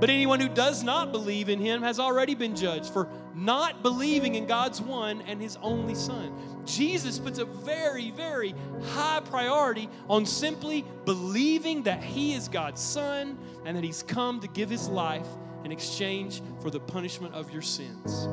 But 0.00 0.10
anyone 0.10 0.38
who 0.38 0.48
does 0.48 0.84
not 0.84 1.10
believe 1.10 1.48
in 1.48 1.58
him 1.58 1.82
has 1.82 1.98
already 1.98 2.34
been 2.34 2.54
judged 2.54 2.92
for 2.92 3.08
not 3.34 3.82
believing 3.82 4.36
in 4.36 4.46
God's 4.46 4.80
one 4.80 5.22
and 5.22 5.40
his 5.40 5.56
only 5.60 5.94
Son. 5.94 6.32
Jesus 6.64 7.18
puts 7.18 7.38
a 7.38 7.44
very, 7.44 8.10
very 8.12 8.54
high 8.92 9.20
priority 9.24 9.88
on 10.08 10.24
simply 10.24 10.84
believing 11.04 11.82
that 11.84 12.02
he 12.02 12.34
is 12.34 12.48
God's 12.48 12.80
Son 12.80 13.36
and 13.64 13.76
that 13.76 13.82
he's 13.82 14.02
come 14.04 14.38
to 14.40 14.48
give 14.48 14.70
his 14.70 14.88
life 14.88 15.26
in 15.64 15.72
exchange 15.72 16.42
for 16.60 16.70
the 16.70 16.80
punishment 16.80 17.34
of 17.34 17.50
your 17.50 17.62
sins. 17.62 18.28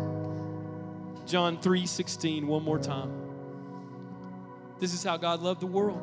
John 1.25 1.57
3:16 1.57 2.45
one 2.45 2.63
more 2.63 2.77
time. 2.77 3.11
This 4.79 4.93
is 4.93 5.03
how 5.03 5.17
God 5.17 5.41
loved 5.41 5.61
the 5.61 5.67
world. 5.67 6.01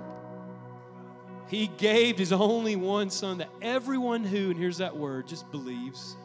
He 1.48 1.66
gave 1.66 2.18
his 2.18 2.32
only 2.32 2.76
one 2.76 3.10
son 3.10 3.38
that 3.38 3.50
everyone 3.60 4.24
who, 4.24 4.50
and 4.50 4.58
here's 4.58 4.78
that 4.78 4.96
word, 4.96 5.26
just 5.26 5.50
believes, 5.50 6.16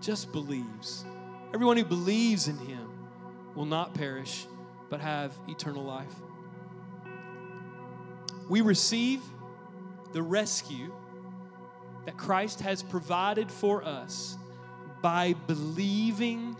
just 0.00 0.30
believes. 0.32 1.04
Everyone 1.52 1.76
who 1.76 1.84
believes 1.84 2.46
in 2.46 2.56
him 2.58 2.88
will 3.54 3.66
not 3.66 3.94
perish, 3.94 4.46
but 4.88 5.00
have 5.00 5.36
eternal 5.48 5.82
life. 5.82 6.14
We 8.48 8.60
receive 8.60 9.20
the 10.12 10.22
rescue 10.22 10.92
that 12.04 12.16
Christ 12.16 12.60
has 12.60 12.82
provided 12.82 13.50
for 13.50 13.84
us 13.84 14.36
by 15.02 15.34
believing 15.46 16.56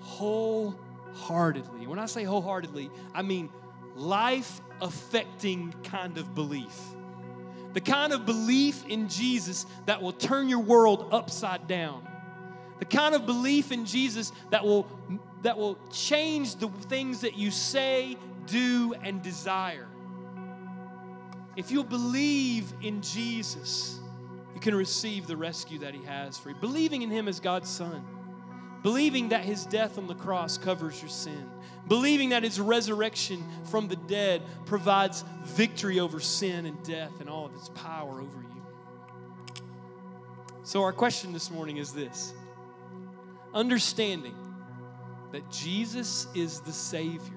wholeheartedly. 0.00 1.86
When 1.86 1.98
I 1.98 2.06
say 2.06 2.24
wholeheartedly, 2.24 2.90
I 3.14 3.22
mean 3.22 3.50
life 3.98 4.60
affecting 4.80 5.72
kind 5.84 6.18
of 6.18 6.34
belief. 6.34 6.76
The 7.72 7.80
kind 7.80 8.12
of 8.12 8.24
belief 8.24 8.86
in 8.86 9.08
Jesus 9.08 9.66
that 9.86 10.00
will 10.00 10.12
turn 10.12 10.48
your 10.48 10.60
world 10.60 11.08
upside 11.12 11.66
down. 11.66 12.06
The 12.78 12.84
kind 12.84 13.14
of 13.14 13.26
belief 13.26 13.72
in 13.72 13.84
Jesus 13.84 14.32
that 14.50 14.64
will, 14.64 14.86
that 15.42 15.58
will 15.58 15.78
change 15.90 16.56
the 16.56 16.68
things 16.88 17.20
that 17.20 17.36
you 17.36 17.50
say, 17.50 18.16
do, 18.46 18.94
and 19.02 19.20
desire. 19.22 19.88
If 21.56 21.70
you'll 21.70 21.84
believe 21.84 22.72
in 22.82 23.02
Jesus, 23.02 23.98
you 24.54 24.60
can 24.60 24.74
receive 24.74 25.26
the 25.26 25.36
rescue 25.36 25.80
that 25.80 25.92
He 25.92 26.04
has 26.04 26.38
for 26.38 26.50
you. 26.50 26.56
Believing 26.56 27.02
in 27.02 27.10
Him 27.10 27.28
as 27.28 27.40
God's 27.40 27.68
Son, 27.68 28.04
believing 28.82 29.30
that 29.30 29.44
His 29.44 29.66
death 29.66 29.98
on 29.98 30.06
the 30.06 30.14
cross 30.14 30.58
covers 30.58 31.00
your 31.00 31.10
sin, 31.10 31.50
believing 31.88 32.30
that 32.30 32.42
his 32.42 32.60
resurrection 32.60 33.44
from 33.70 33.88
the 33.88 33.96
dead 33.96 34.42
provides 34.66 35.24
victory 35.44 36.00
over 36.00 36.20
sin 36.20 36.66
and 36.66 36.82
death 36.84 37.20
and 37.20 37.28
all 37.28 37.46
of 37.46 37.54
its 37.54 37.70
power 37.70 38.20
over 38.20 38.40
you. 38.40 38.62
So, 40.62 40.82
our 40.82 40.92
question 40.92 41.32
this 41.32 41.50
morning 41.50 41.78
is 41.78 41.92
this 41.92 42.34
understanding 43.54 44.34
that 45.32 45.50
Jesus 45.50 46.26
is 46.34 46.60
the 46.60 46.72
Savior. 46.72 47.34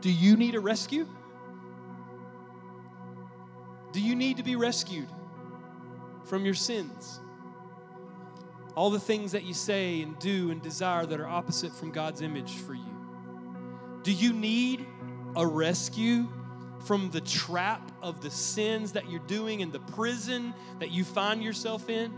Do 0.00 0.12
you 0.12 0.36
need 0.36 0.54
a 0.54 0.60
rescue? 0.60 1.06
Do 3.90 4.00
you 4.00 4.14
need 4.14 4.36
to 4.36 4.44
be 4.44 4.54
rescued 4.54 5.08
from 6.28 6.44
your 6.44 6.54
sins? 6.54 7.20
all 8.78 8.90
the 8.90 9.00
things 9.00 9.32
that 9.32 9.42
you 9.42 9.54
say 9.54 10.02
and 10.02 10.16
do 10.20 10.52
and 10.52 10.62
desire 10.62 11.04
that 11.04 11.18
are 11.18 11.26
opposite 11.26 11.74
from 11.74 11.90
God's 11.90 12.22
image 12.22 12.58
for 12.58 12.74
you? 12.74 12.96
Do 14.04 14.12
you 14.12 14.32
need 14.32 14.86
a 15.34 15.44
rescue 15.44 16.28
from 16.84 17.10
the 17.10 17.20
trap 17.20 17.90
of 18.02 18.20
the 18.20 18.30
sins 18.30 18.92
that 18.92 19.10
you're 19.10 19.18
doing 19.26 19.62
and 19.62 19.72
the 19.72 19.80
prison 19.80 20.54
that 20.78 20.92
you 20.92 21.02
find 21.02 21.42
yourself 21.42 21.90
in? 21.90 22.14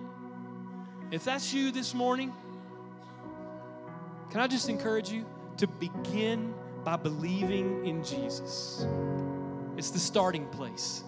If 1.10 1.24
that's 1.24 1.54
you 1.54 1.70
this 1.70 1.94
morning, 1.94 2.30
can 4.28 4.40
I 4.40 4.46
just 4.46 4.68
encourage 4.68 5.08
you 5.08 5.24
to 5.56 5.66
begin 5.66 6.52
by 6.84 6.96
believing 6.96 7.86
in 7.86 8.04
Jesus? 8.04 8.86
It's 9.78 9.90
the 9.90 9.98
starting 9.98 10.46
place, 10.48 11.04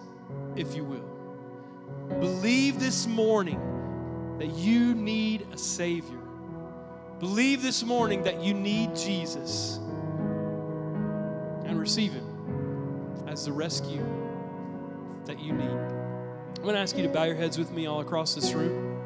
if 0.55 0.75
you 0.75 0.83
will. 0.83 1.12
Believe 2.19 2.79
this 2.79 3.07
morning 3.07 3.59
that 4.39 4.49
you 4.55 4.93
need 4.95 5.47
a 5.53 5.57
Savior. 5.57 6.19
Believe 7.19 7.61
this 7.61 7.83
morning 7.83 8.23
that 8.23 8.43
you 8.43 8.53
need 8.53 8.95
Jesus 8.95 9.79
and 11.65 11.79
receive 11.79 12.13
Him 12.13 13.23
as 13.27 13.45
the 13.45 13.51
rescue 13.51 14.05
that 15.25 15.39
you 15.39 15.53
need. 15.53 15.69
I'm 15.69 16.63
going 16.63 16.75
to 16.75 16.81
ask 16.81 16.97
you 16.97 17.03
to 17.03 17.09
bow 17.09 17.23
your 17.23 17.35
heads 17.35 17.57
with 17.57 17.71
me 17.71 17.85
all 17.85 18.01
across 18.01 18.35
this 18.35 18.53
room. 18.53 18.99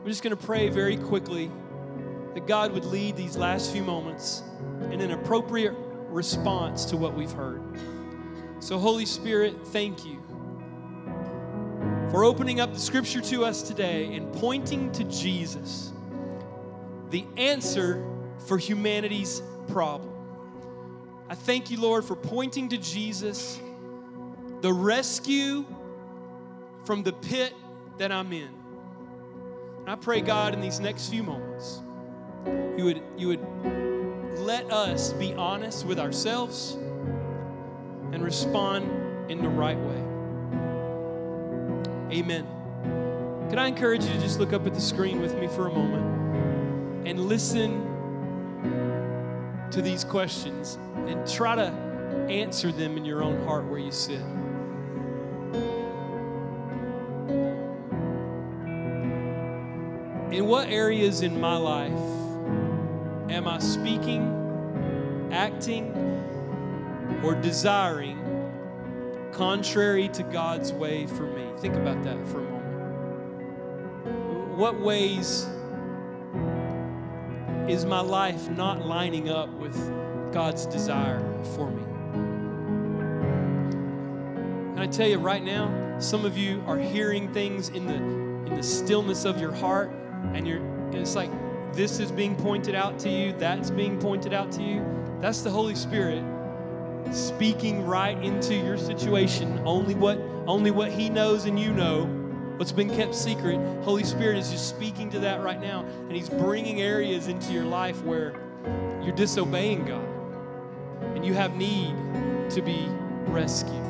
I'm 0.00 0.08
just 0.08 0.22
going 0.22 0.36
to 0.36 0.42
pray 0.42 0.68
very 0.68 0.96
quickly 0.96 1.50
that 2.34 2.46
God 2.46 2.72
would 2.72 2.84
lead 2.84 3.16
these 3.16 3.36
last 3.36 3.72
few 3.72 3.82
moments 3.82 4.42
in 4.90 5.00
an 5.00 5.12
appropriate 5.12 5.74
response 6.08 6.84
to 6.86 6.96
what 6.96 7.14
we've 7.14 7.32
heard. 7.32 7.62
So, 8.60 8.78
Holy 8.78 9.06
Spirit, 9.06 9.66
thank 9.68 10.04
you 10.04 10.21
for 12.12 12.24
opening 12.24 12.60
up 12.60 12.74
the 12.74 12.78
scripture 12.78 13.22
to 13.22 13.42
us 13.42 13.62
today 13.62 14.14
and 14.14 14.30
pointing 14.34 14.92
to 14.92 15.02
Jesus, 15.04 15.94
the 17.08 17.24
answer 17.38 18.06
for 18.46 18.58
humanity's 18.58 19.40
problem. 19.68 20.12
I 21.30 21.34
thank 21.34 21.70
you, 21.70 21.80
Lord, 21.80 22.04
for 22.04 22.14
pointing 22.14 22.68
to 22.68 22.76
Jesus, 22.76 23.58
the 24.60 24.70
rescue 24.70 25.64
from 26.84 27.02
the 27.02 27.14
pit 27.14 27.54
that 27.96 28.12
I'm 28.12 28.30
in. 28.34 28.50
And 29.80 29.88
I 29.88 29.94
pray, 29.94 30.20
God, 30.20 30.52
in 30.52 30.60
these 30.60 30.80
next 30.80 31.08
few 31.08 31.22
moments, 31.22 31.80
you 32.76 32.84
would, 32.84 33.02
you 33.16 33.28
would 33.28 34.38
let 34.38 34.70
us 34.70 35.14
be 35.14 35.32
honest 35.32 35.86
with 35.86 35.98
ourselves 35.98 36.74
and 38.12 38.22
respond 38.22 39.30
in 39.30 39.40
the 39.40 39.48
right 39.48 39.78
way. 39.78 40.11
Amen. 42.12 42.46
Can 43.48 43.58
I 43.58 43.68
encourage 43.68 44.04
you 44.04 44.12
to 44.12 44.20
just 44.20 44.38
look 44.38 44.52
up 44.52 44.66
at 44.66 44.74
the 44.74 44.80
screen 44.80 45.20
with 45.22 45.38
me 45.38 45.46
for 45.48 45.68
a 45.68 45.72
moment 45.72 47.08
and 47.08 47.26
listen 47.26 47.88
to 49.70 49.80
these 49.80 50.04
questions 50.04 50.78
and 51.06 51.26
try 51.26 51.54
to 51.54 51.72
answer 52.28 52.70
them 52.70 52.98
in 52.98 53.04
your 53.06 53.22
own 53.22 53.42
heart 53.44 53.64
where 53.64 53.78
you 53.78 53.90
sit. 53.90 54.20
In 60.30 60.46
what 60.46 60.68
areas 60.68 61.22
in 61.22 61.40
my 61.40 61.56
life 61.56 61.92
am 63.30 63.48
I 63.48 63.58
speaking, 63.58 65.30
acting, 65.32 65.90
or 67.22 67.34
desiring 67.34 68.21
contrary 69.32 70.08
to 70.08 70.22
God's 70.22 70.72
way 70.72 71.06
for 71.06 71.26
me? 71.26 71.46
Think 71.58 71.74
about 71.74 72.02
that 72.04 72.28
for 72.28 72.38
a 72.38 72.44
moment. 72.44 72.62
What 74.58 74.80
ways 74.80 75.48
is 77.68 77.84
my 77.84 78.00
life 78.00 78.50
not 78.50 78.84
lining 78.86 79.30
up 79.30 79.48
with 79.54 79.74
God's 80.32 80.66
desire 80.66 81.20
for 81.56 81.70
me? 81.70 81.82
And 84.72 84.80
I 84.80 84.86
tell 84.86 85.08
you 85.08 85.18
right 85.18 85.42
now, 85.42 85.98
some 85.98 86.24
of 86.24 86.36
you 86.36 86.62
are 86.66 86.78
hearing 86.78 87.32
things 87.32 87.70
in 87.70 87.86
the 87.86 87.94
in 87.94 88.56
the 88.56 88.62
stillness 88.62 89.24
of 89.24 89.40
your 89.40 89.52
heart, 89.52 89.90
and 90.34 90.46
you're 90.46 90.58
and 90.58 90.96
it's 90.96 91.16
like 91.16 91.30
this 91.72 91.98
is 92.00 92.12
being 92.12 92.36
pointed 92.36 92.74
out 92.74 92.98
to 92.98 93.08
you, 93.08 93.32
that's 93.32 93.70
being 93.70 93.98
pointed 93.98 94.34
out 94.34 94.52
to 94.52 94.62
you. 94.62 94.84
That's 95.20 95.40
the 95.40 95.50
Holy 95.50 95.74
Spirit 95.74 96.22
speaking 97.10 97.84
right 97.84 98.16
into 98.22 98.54
your 98.54 98.78
situation. 98.78 99.60
Only 99.64 99.94
what 99.94 100.18
only 100.46 100.70
what 100.70 100.90
He 100.90 101.08
knows 101.08 101.46
and 101.46 101.58
you 101.58 101.72
know. 101.72 102.06
What's 102.56 102.72
been 102.72 102.94
kept 102.94 103.14
secret, 103.14 103.56
Holy 103.82 104.04
Spirit 104.04 104.38
is 104.38 104.50
just 104.50 104.68
speaking 104.68 105.10
to 105.10 105.18
that 105.20 105.42
right 105.42 105.60
now, 105.60 105.80
and 105.80 106.12
He's 106.12 106.28
bringing 106.28 106.80
areas 106.80 107.26
into 107.26 107.52
your 107.52 107.64
life 107.64 108.02
where 108.04 108.34
you're 109.02 109.16
disobeying 109.16 109.84
God, 109.84 110.06
and 111.16 111.24
you 111.24 111.34
have 111.34 111.56
need 111.56 111.94
to 112.50 112.62
be 112.62 112.86
rescued. 113.26 113.82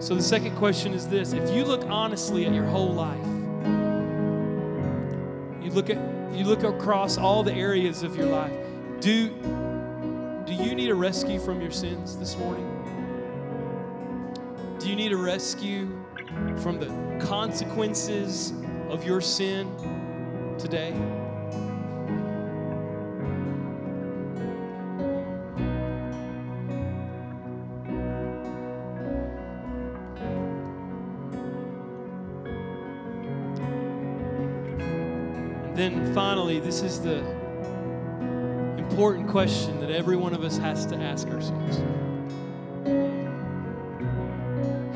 So 0.00 0.14
the 0.14 0.22
second 0.22 0.56
question 0.56 0.92
is 0.92 1.08
this: 1.08 1.32
If 1.32 1.54
you 1.54 1.64
look 1.64 1.84
honestly 1.88 2.44
at 2.44 2.52
your 2.52 2.66
whole 2.66 2.92
life, 2.92 3.26
you 5.62 5.70
look 5.70 5.88
at 5.88 5.98
you 6.34 6.44
look 6.44 6.64
across 6.64 7.16
all 7.16 7.42
the 7.42 7.54
areas 7.54 8.02
of 8.02 8.16
your 8.16 8.26
life, 8.26 8.52
do 9.00 9.30
do 10.46 10.52
you 10.52 10.74
need 10.74 10.90
a 10.90 10.94
rescue 10.94 11.40
from 11.40 11.60
your 11.60 11.70
sins 11.70 12.18
this 12.18 12.36
morning? 12.36 12.68
Do 14.78 14.90
you 14.90 14.96
need 14.96 15.12
a 15.12 15.16
rescue 15.16 15.88
from 16.58 16.78
the 16.78 17.24
consequences 17.24 18.52
of 18.90 19.04
your 19.04 19.22
sin 19.22 19.74
today? 20.58 20.92
And 35.64 35.74
then 35.74 36.14
finally, 36.14 36.60
this 36.60 36.82
is 36.82 37.00
the 37.00 37.43
important 38.94 39.28
question 39.28 39.80
that 39.80 39.90
every 39.90 40.14
one 40.14 40.32
of 40.32 40.44
us 40.44 40.56
has 40.56 40.86
to 40.86 40.94
ask 40.94 41.26
ourselves. 41.26 41.78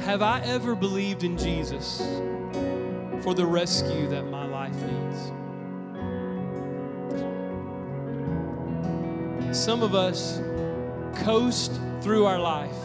Have 0.05 0.23
I 0.23 0.41
ever 0.45 0.77
believed 0.77 1.25
in 1.25 1.37
Jesus 1.37 1.99
for 3.25 3.35
the 3.35 3.45
rescue 3.45 4.07
that 4.07 4.23
my 4.27 4.47
life 4.47 4.77
needs? 4.85 5.33
Some 9.59 9.83
of 9.83 9.97
us 9.97 10.41
coast 11.25 11.81
through 12.01 12.25
our 12.25 12.39
life 12.39 12.79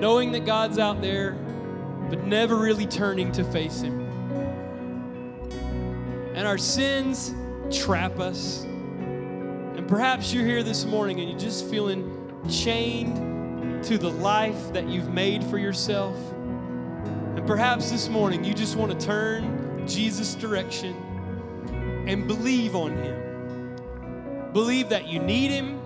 knowing 0.00 0.32
that 0.32 0.44
God's 0.44 0.80
out 0.80 1.00
there, 1.00 1.34
but 2.08 2.24
never 2.24 2.56
really 2.56 2.86
turning 2.86 3.30
to 3.30 3.44
face 3.44 3.82
Him. 3.82 4.00
And 6.34 6.44
our 6.44 6.58
sins 6.58 7.32
trap 7.70 8.18
us. 8.18 8.66
Perhaps 9.90 10.32
you're 10.32 10.46
here 10.46 10.62
this 10.62 10.84
morning 10.84 11.18
and 11.18 11.28
you're 11.28 11.36
just 11.36 11.68
feeling 11.68 12.46
chained 12.48 13.82
to 13.82 13.98
the 13.98 14.08
life 14.08 14.72
that 14.72 14.88
you've 14.88 15.12
made 15.12 15.42
for 15.42 15.58
yourself. 15.58 16.16
And 16.32 17.44
perhaps 17.44 17.90
this 17.90 18.08
morning 18.08 18.44
you 18.44 18.54
just 18.54 18.76
want 18.76 18.92
to 18.92 19.04
turn 19.04 19.84
Jesus' 19.88 20.36
direction 20.36 20.94
and 22.06 22.28
believe 22.28 22.76
on 22.76 22.92
Him. 22.98 24.52
Believe 24.52 24.88
that 24.90 25.08
you 25.08 25.18
need 25.18 25.50
Him. 25.50 25.80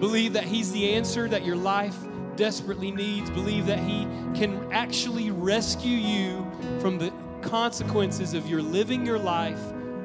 Believe 0.00 0.32
that 0.32 0.44
He's 0.44 0.72
the 0.72 0.94
answer 0.94 1.28
that 1.28 1.44
your 1.44 1.56
life 1.56 1.98
desperately 2.36 2.92
needs. 2.92 3.28
Believe 3.28 3.66
that 3.66 3.80
He 3.80 4.04
can 4.34 4.72
actually 4.72 5.30
rescue 5.30 5.98
you 5.98 6.50
from 6.80 6.96
the 6.96 7.12
consequences 7.42 8.32
of 8.32 8.48
your 8.48 8.62
living 8.62 9.04
your 9.04 9.18
life 9.18 9.60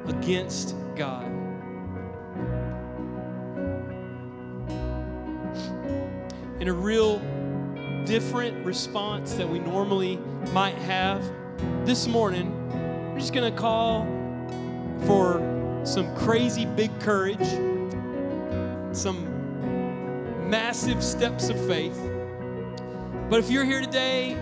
against 0.08 0.76
God. 0.94 1.31
In 6.62 6.68
a 6.68 6.72
real 6.72 7.18
different 8.06 8.64
response 8.64 9.34
that 9.34 9.48
we 9.48 9.58
normally 9.58 10.20
might 10.52 10.76
have, 10.76 11.20
this 11.84 12.06
morning, 12.06 12.52
we're 13.12 13.18
just 13.18 13.34
going 13.34 13.52
to 13.52 13.60
call 13.60 14.04
for 15.04 15.40
some 15.82 16.14
crazy 16.14 16.64
big 16.64 16.96
courage, 17.00 17.44
some 18.96 19.26
massive 20.48 21.02
steps 21.02 21.48
of 21.48 21.58
faith. 21.66 22.00
But 23.28 23.40
if 23.40 23.50
you're 23.50 23.64
here 23.64 23.80
today 23.80 24.34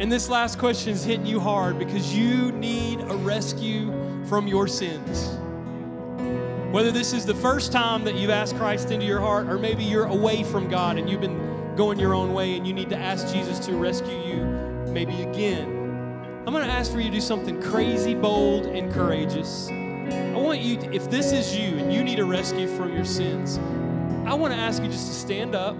and 0.00 0.12
this 0.12 0.28
last 0.28 0.58
question 0.58 0.92
is 0.92 1.02
hitting 1.02 1.24
you 1.24 1.40
hard 1.40 1.78
because 1.78 2.14
you 2.14 2.52
need 2.52 3.00
a 3.00 3.16
rescue 3.16 3.90
from 4.26 4.46
your 4.46 4.68
sins. 4.68 5.38
Whether 6.74 6.90
this 6.90 7.14
is 7.14 7.24
the 7.24 7.36
first 7.36 7.72
time 7.72 8.04
that 8.04 8.16
you've 8.16 8.30
asked 8.30 8.56
Christ 8.56 8.90
into 8.90 9.06
your 9.06 9.20
heart, 9.20 9.48
or 9.48 9.58
maybe 9.58 9.82
you're 9.84 10.06
away 10.06 10.42
from 10.42 10.68
God 10.68 10.98
and 10.98 11.08
you've 11.08 11.22
been 11.22 11.43
going 11.76 11.98
your 11.98 12.14
own 12.14 12.32
way 12.32 12.56
and 12.56 12.66
you 12.66 12.72
need 12.72 12.90
to 12.90 12.96
ask 12.96 13.32
Jesus 13.32 13.58
to 13.66 13.76
rescue 13.76 14.16
you 14.16 14.44
maybe 14.92 15.22
again. 15.22 15.68
I'm 16.46 16.52
going 16.52 16.64
to 16.64 16.72
ask 16.72 16.92
for 16.92 16.98
you 16.98 17.06
to 17.06 17.10
do 17.10 17.20
something 17.20 17.60
crazy, 17.60 18.14
bold, 18.14 18.66
and 18.66 18.92
courageous. 18.92 19.70
I 19.70 20.36
want 20.36 20.60
you, 20.60 20.76
to, 20.76 20.92
if 20.94 21.10
this 21.10 21.32
is 21.32 21.56
you 21.56 21.78
and 21.78 21.92
you 21.92 22.04
need 22.04 22.18
a 22.18 22.24
rescue 22.24 22.68
from 22.68 22.94
your 22.94 23.04
sins, 23.04 23.58
I 24.26 24.34
want 24.34 24.52
to 24.52 24.58
ask 24.58 24.82
you 24.82 24.88
just 24.88 25.06
to 25.06 25.14
stand 25.14 25.54
up 25.54 25.74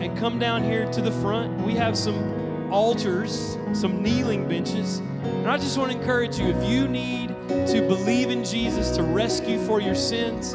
and 0.00 0.16
come 0.16 0.38
down 0.38 0.62
here 0.62 0.90
to 0.92 1.02
the 1.02 1.10
front. 1.10 1.60
We 1.66 1.74
have 1.74 1.98
some 1.98 2.72
altars, 2.72 3.58
some 3.72 4.02
kneeling 4.02 4.48
benches. 4.48 4.98
And 4.98 5.48
I 5.48 5.56
just 5.56 5.76
want 5.76 5.90
to 5.92 5.98
encourage 5.98 6.38
you 6.38 6.46
if 6.46 6.70
you 6.70 6.88
need 6.88 7.28
to 7.48 7.84
believe 7.88 8.30
in 8.30 8.44
Jesus 8.44 8.90
to 8.96 9.02
rescue 9.02 9.58
for 9.66 9.80
your 9.80 9.94
sins, 9.94 10.54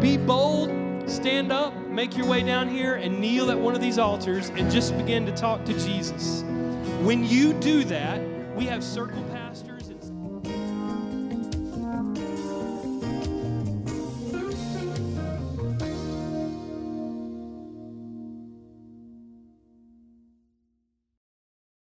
be 0.00 0.16
bold, 0.16 0.70
stand 1.08 1.52
up, 1.52 1.74
make 1.96 2.14
your 2.14 2.26
way 2.26 2.42
down 2.42 2.68
here, 2.68 2.96
and 2.96 3.18
kneel 3.18 3.50
at 3.50 3.58
one 3.58 3.74
of 3.74 3.80
these 3.80 3.98
altars 3.98 4.50
and 4.50 4.70
just 4.70 4.94
begin 4.98 5.24
to 5.24 5.32
talk 5.32 5.64
to 5.64 5.72
Jesus. 5.78 6.42
When 7.00 7.24
you 7.24 7.54
do 7.54 7.84
that, 7.84 8.20
we 8.54 8.66
have 8.66 8.84
circle. 8.84 9.24